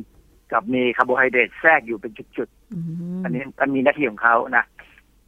[0.53, 4.65] กับมีคาร์โบไฮเดรตแทรกอยู่เป็นจุดอืมๆอันนี้มันมีหน้าที่ของเขานะ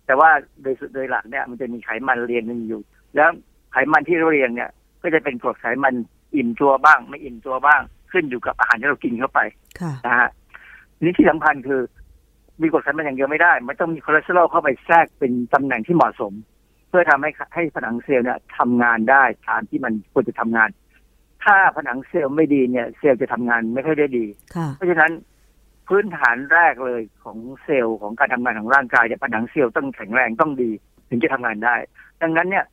[0.07, 0.31] แต่ว่า
[0.63, 2.81] โดยสุดโดยหลักเนี่ยมันจะมีไขมันเรียงหนึ่งอยู่
[3.15, 3.29] แล้ว
[3.73, 4.71] ไขมันที่เรียงเนี่ย
[5.03, 5.95] ก็จะเป็นกรดไขมัน
[6.35, 7.81] อิ่มตัวบ้าง ไม่อิ่มตัวบ้าง
[8.13, 9.41] ขึ้นอยู่กับอาหารที่เรากินเข้าไป
[9.81, 10.31] ค่ะนะฮะ
[10.97, 11.81] ทีนี้ที่สำคัญคือ
[12.61, 16.33] มีกรดไขมันอย่างเดียวไม่ได้ มันต้องมีคอเลสเตอรอลเข้าไปแทรกเป็นตำแหน่งที่เหมาะสม
[16.89, 20.69] เพื่อทำให้ให้ผนังเซลล์เนี่ยทำงานได้ตามที่มันควรจะทำงาน
[21.45, 24.27] ถ้าผนังเซลล์ไม่ดีเนี่ย เซลล์จะทำงานไม่ค่อยได้ดี
[24.57, 25.13] ค่ะเพราะฉะนั้น
[25.89, 30.71] พื้นฐานแรกเลยของเซลล์ของการทำงานของร่างกายเนี่ยผนังเซลล์ต้องแข็งแรงต้องดี
[31.09, 31.77] ถึงจะทำงานได้
[32.23, 32.65] ดังนั้นเนี่ย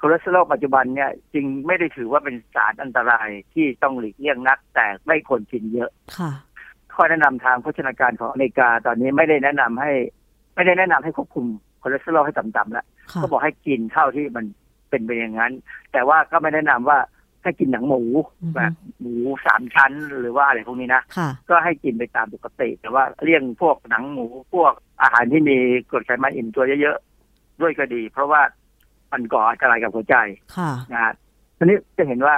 [0.00, 6.30] คอเลสเตอรอลปัจจุบันเนี่ยจึงไม่ได้ถือว่าเป็นสารอันตรายที่ต้องหลีกเลี่ยงนัก แต่ไม่ควรกินเยอะค่ะ
[6.94, 9.92] ข้อแนะนำทางโภชนาการของอเมริกาตอนนี้ไม่ได้แนะนำให้
[10.54, 11.46] ไม่ได้แนะนำให้ควบคุม
[11.82, 14.44] คอเลสเตอรอลให้ต่ำๆแล้วค่ะก็บอกให้กินเท่าที่มัน
[14.90, 15.52] เป็นไปอย่างนั้น
[15.92, 16.98] แต่ว่าก็ไม่แนะนำว่า
[17.42, 18.02] ให้กินหนังหมู
[18.42, 19.14] อือฮึแบบหมู
[19.46, 24.72] สามชั้นหรือว่าอะไรพวกนี้นะค่ะก็ให้กินไปตามปกติ แต่ว่าเลี่ยงพวกหนังหมูพวก
[25.02, 25.56] อาหารที่มี
[25.90, 28.40] กรดไขมันอิ่มตัวเยอะๆด้วยก็ดี เพราะว่า
[29.12, 30.16] มันก่ออันตรายกับหัวใจ
[30.56, 31.12] ค่ะนะฮะ
[31.56, 32.36] ทีนี้จะเห็นว่า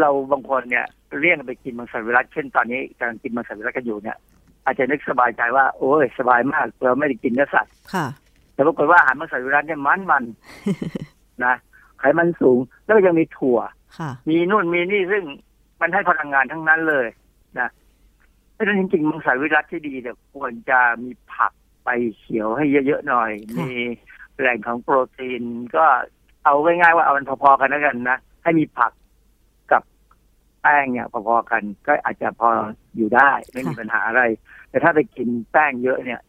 [0.00, 0.86] เราบางคนเนี่ย
[1.18, 4.18] เลี่ยงไปกินมังสวิรัตเช่นตอนนี้กำลังกินมังสวิรัตกันอยู่เนี่ย
[4.64, 8.06] อาจจะนึกสบายใจว่า โอ้ยสบายมากเราไม่ได้กินเนื้อสัตว์ค่ะ
[8.54, 11.54] แต่ปรากฏว่าอาหารมังสวิรัตเนี่ยมันมันๆนะ
[11.98, 13.83] ไขมันสูงแล้วก็ยังมีถั่วค่ะ
[14.28, 15.24] มีนู่นมีนี่ซึ่ง
[15.80, 17.06] มันให้พลังงานทั้งนั้นเลย
[17.58, 17.68] นะ
[18.52, 21.52] เพราะฉะนั้นจริงๆมังสวิรัตที่ดีเนี่ยควรจะมีผัก
[21.84, 21.88] ไป
[22.18, 23.70] เขียวให้เยอะๆหน่อยค่ะมี
[24.38, 25.42] แหล่งของโปรตีน
[25.76, 25.84] ก็
[26.44, 28.92] เอาง่ายๆว่าเอามันพอๆกันแล้วกันนะให้มีผัก
[29.72, 29.82] กับ
[30.62, 32.48] แป้งเนี่ยพอๆกัน ก็อาจจะพอ
[32.96, 34.22] อยู่ได้ไม่มีปัญหาอะไร
[34.70, 36.20] แต่ถ้าไปกินแป้งเยอะเนี่ย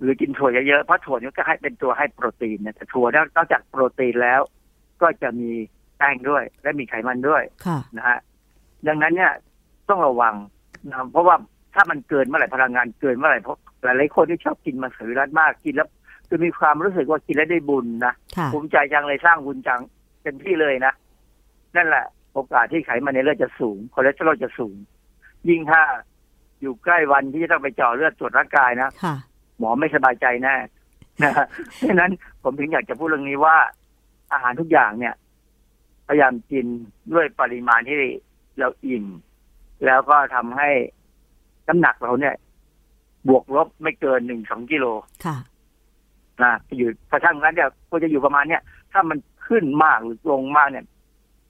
[0.00, 3.06] หรือกินถั่วเยอะๆเพราะถั่วนี่ก็ให้เป็นตัวให้โปรตีนเนี่ยแต่ถั่ว
[3.36, 4.40] นอกจากโปรตีนแล้ว
[5.02, 5.50] ก็จะมี
[5.81, 8.18] แป้งด้วย และมีไขมันด้วยค่ะนะฮะ
[8.88, 9.32] ดังนั้นเนี่ย
[9.88, 10.34] ต้องระวัง
[10.88, 11.36] นะเพราะว่า
[11.74, 15.88] ถ้ามันเกินเมื่อไหร่พลังงานเกินเมื่อไหร่เพราะหลายๆคนที่ชอบกินมังสวิรัตมากกินแล้ว
[16.30, 19.80] จะมีความรู้สึกว่ากินแล้วได้บุญนะค่ะภูมิใจจังเลยสร้างบุญจัง
[20.22, 20.92] เต็มที่เลยนะ
[21.76, 24.76] นั่นแหละ โอกาสที่ไขมันในเลือดจะสูงคอเลสเตอรอลจะสูง
[25.48, 25.82] ยิ่งถ้า
[26.60, 29.14] อยู่ใกล้วันที่จะต้องไปเจาะเลือดตรวจร่างกายนะค่ะ
[29.58, 30.54] หมอไม่สบายใจแน่
[31.24, 31.46] นะฮะ
[31.76, 32.10] เพราะฉะนั้น
[32.42, 33.56] ผมถึงอยากจะพูดเรื่องนี้ว่า
[34.32, 35.21] อาหารทุกอย่างเนี่ยพ
[36.12, 36.66] ยายามกิน
[37.12, 37.96] ด้วยปริมาณที่
[38.58, 39.06] เราอิ่ม
[39.84, 40.70] แล้วก็ทำให้
[41.68, 42.34] น้ำหนักเราเนี่ย
[43.28, 44.86] บวกลบไม่เกินหนึ่งสองกิโล
[45.24, 45.36] ค่ะ
[46.42, 50.84] นะอยู่พอช่างนั้นเนี่ยควรจะอยู่ประมาณเนี้ยถ้ามันขึ้นมากหรือลงมากเนี่ย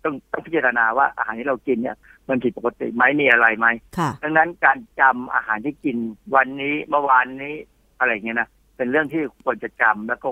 [0.05, 1.97] ต้องต้องพิจารณาว่าอาหารที่เรากินเนี่ย
[2.29, 3.67] มันผิดปกติไหมมีอะไรไหม
[3.99, 5.97] ค่ะดังนั้นการจำอาหารที่กิน
[6.35, 7.55] วันนี้เมื่อวานนี้
[7.99, 10.29] อะไรเงี้ยนะเป็นเรื่องที่ควรจะจำแล้วก็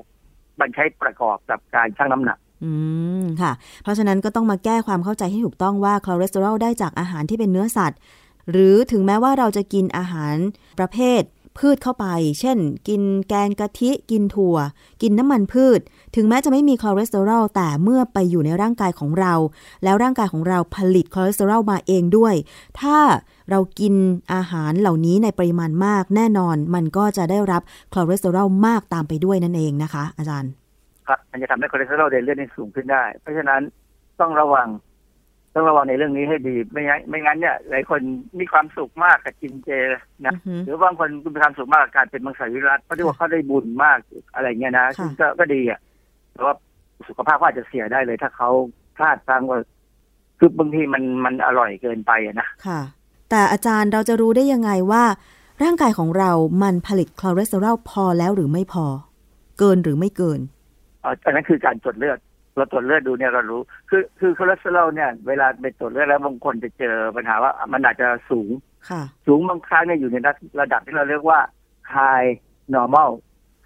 [0.60, 2.70] มันใช้ประกอบกับการชั่งน้ำหนัก อื
[3.20, 3.52] มค่ะ
[3.82, 7.98] เพราะฉะนั้นก็ต้องมาแก้ความเข้าใจให้ถูกต้องว่าคอเลสเตอรอลได้จากอาหารที่เป็นเนื้อสัตว์
[8.50, 10.34] หรือถึงแม้ว่าเราจะกินอาหาร
[10.78, 11.22] ประเภท
[11.58, 12.06] พืชเข้าไป
[12.40, 12.58] เช่น
[12.88, 14.56] กินแกงกะทิ กินถั่ว
[15.02, 15.80] กินน้ำมันพืช
[16.16, 19.34] ถึงแม้จะไม่มีคอเลสเตอรอล แต่เมื่อไปอยู่ในร่างกายของเรา
[19.84, 22.34] แล้วร่างกายของเราผลิตคอเลสเตอรอลมาเองด้วย
[22.80, 22.98] ถ้า
[23.50, 23.94] เรากิน
[24.34, 27.62] อาหารเหล่านี้ในปริมาณมากแน่นอน มันก็จะได้รับ
[27.94, 30.59] คอเลสเตอรอลมากตามไปด้วยนั่นเองนะคะ อาจารย์
[31.30, 33.60] มันจะทำให้คอเลสเตอรอลในเลือดนี่สูงขึ้นได้ เพราะฉะนั้น
[34.20, 34.68] ต้องระวัง
[35.54, 38.00] ต้องระวังในเรื่องนี้ให้ดี ไม่งั้นไม่งั้นเนี่ยหลายคน
[38.38, 39.70] มีความสุขมากกับกินเจ
[40.26, 43.98] นะอือฮึหรือบางคนมีความสุขมากกับการเป็นมังสวิรัติเพราะที่ว่าเขาได้บุญมาก
[44.34, 45.80] อะไรเงี้ยนะค่ะซึ่งก็ก็ดีอะ
[46.32, 46.54] แต่ว่า
[47.08, 48.50] สุขภาพก็อาจจะเสียได้เลย ถ้าเขา
[48.96, 49.58] พลาดพลั้งว่า
[50.38, 52.80] คือบางทีมันมันอร่อยเกินไปอะนะค่ะ
[53.30, 55.04] แต่อาจารย์เราจะรู้ได้ยังไงว่า
[55.62, 56.30] ร่างกายของเรา
[56.62, 58.86] มันผลิตคอเลสเตอรอลพอแล้วหรือไม่พอ
[59.58, 62.18] เกินหรือไม่เกินเอ่ออันนั้นคือการตรวจเลือด
[62.56, 68.50] เราตรวจเลือดดูเนี่ยเรารู้ คือคือคอเลสเตอรอลเนี่ยเวลาไปตรวจเลือดแล้วบางคนจะเจอปัญหาว่ามันอาจจะสูง
[68.90, 70.16] ค่ะสูงบางครั้งเนี่ยอยู่ใน
[70.60, 71.38] ระดับที่เราเรียกว่า
[71.94, 72.30] high
[72.74, 73.10] normal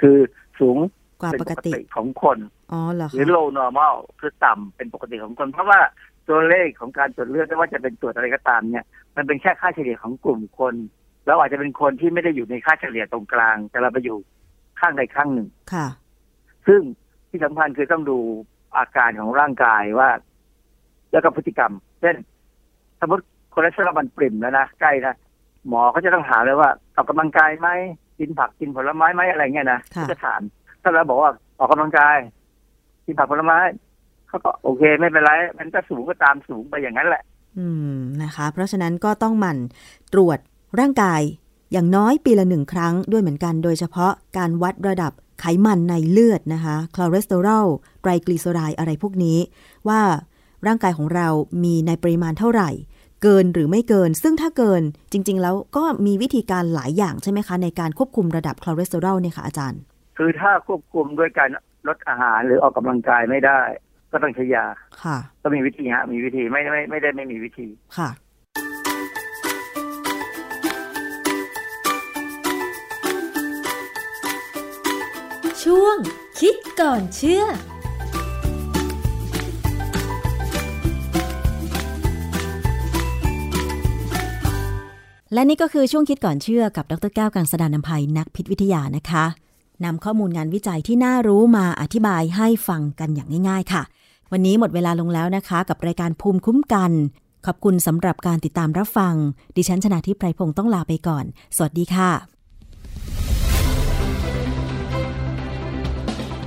[0.00, 0.18] คือ
[0.60, 0.76] สูง
[1.20, 2.38] กว่าเป็นปปกกติติของคน
[2.72, 5.80] อ๋อเหรอหรือคะ low normal คือต่ำเป็นปกติของคน เพราะว่า
[6.28, 8.84] ตัวเลขของการตรวจเลือดไม่ว่าจะเป็นตรวจอะไรก็ตามเนี่ย
[9.16, 10.74] มันเป็นแค่ค่าเฉลี่ยของกลุ่มคน
[11.26, 14.18] แล้วอาจจะเป็นคนที่ไม่ได้อยู่ในค่าเฉลี่ยตรงกลาง แต่เราไปอยู่
[14.80, 15.86] ข้างใดข้างหนึ่งค่ะ
[16.66, 16.80] ซึ่ง
[17.34, 18.18] ที่สำคัญคือต้องดู
[18.76, 20.08] อาการของร่างกายว่า
[21.12, 22.16] แล้วก็พฤติกรรม เช่น
[23.00, 25.14] สมมติคอเลสเตอรอลมันปริ่มแล้วนะใกล้นะ
[25.68, 27.68] หมอเขาจะต้องถามเลยว่าออกกำลังกายไหม
[28.18, 30.40] กินผักกินผลไม้ไหมอะไรเงี้ยนะค่ะเขาจะถาม
[30.82, 32.16] ถ้าเราบอกว่าออกกำลังกาย
[33.06, 33.58] กินผักผลไม้
[34.28, 37.22] เขาก็โอเคไม่เป็นไร มันก็สูงก็ตามสูงไปอย่างนั้นแหละ
[37.58, 39.58] อืมนะคะ เพราะฉะนั้นก็ต้องหมั่น
[40.12, 40.38] ตรวจ
[40.80, 41.20] ร่างกาย
[41.72, 47.66] อย่างน้อยปีละหนึ่งครั้งด้วยเหมือนกัน โดยเฉพาะการวัดระดับ ไขมันในเลือดนะคะคอเลสเตอรอล
[48.02, 49.38] ไตรกลีเซอไรด์อะไรพวกนี้
[49.88, 50.00] ว่า
[50.66, 51.28] ร่างกายของเรา
[51.64, 52.70] มีในปริมาณเท่าไหร่
[53.22, 54.82] เกินหรือไม่เกิน ซึ่งถ้าเกิน
[55.12, 59.80] จริง ๆ แล้วก็มีวิธีการหลายอย่างใช่ไหมคะ ในการควบคุมระดับคอเลสเตอรอลเนี่ยค่ะอาจารย์
[60.18, 61.50] คือถ้าควบคุมด้วยการ
[61.88, 63.60] ลดอาหารหรือออกกำลังกายไม่ได้
[64.12, 64.66] ก็ต้องใช้ยา
[65.02, 67.66] ค่ะ ก็มีวิธีฮะมีวิธีไม่ไม่ไม่ได้ไม่มีวิธี
[67.96, 68.08] ค่ะ
[75.64, 75.96] ช่วง
[76.40, 89.24] คิดก่อนเชื่อและนี่ก็คือช่วงคิดก่อนเชื่อกับดรแก้วกังสดานนภัยนักพิษวิทยานะคะ
[89.84, 93.82] นำข้อมูลงานวิจัยที่น่ารู้มาอธิบายให้ฟังกันอย่างง่าย ๆ ค่ะ
[94.32, 96.92] วันนี้หมดเวลาลงแล้วนะคะ กับรายการภูมิคุ้มกัน
[97.46, 99.14] ขอบคุณสำหรับการติดตามรับฟัง
[99.56, 101.24] ดิฉันชนะทิพไพรพงศ์ต้องลาไปก่อน
[101.56, 102.33] สวัสดีค่ะ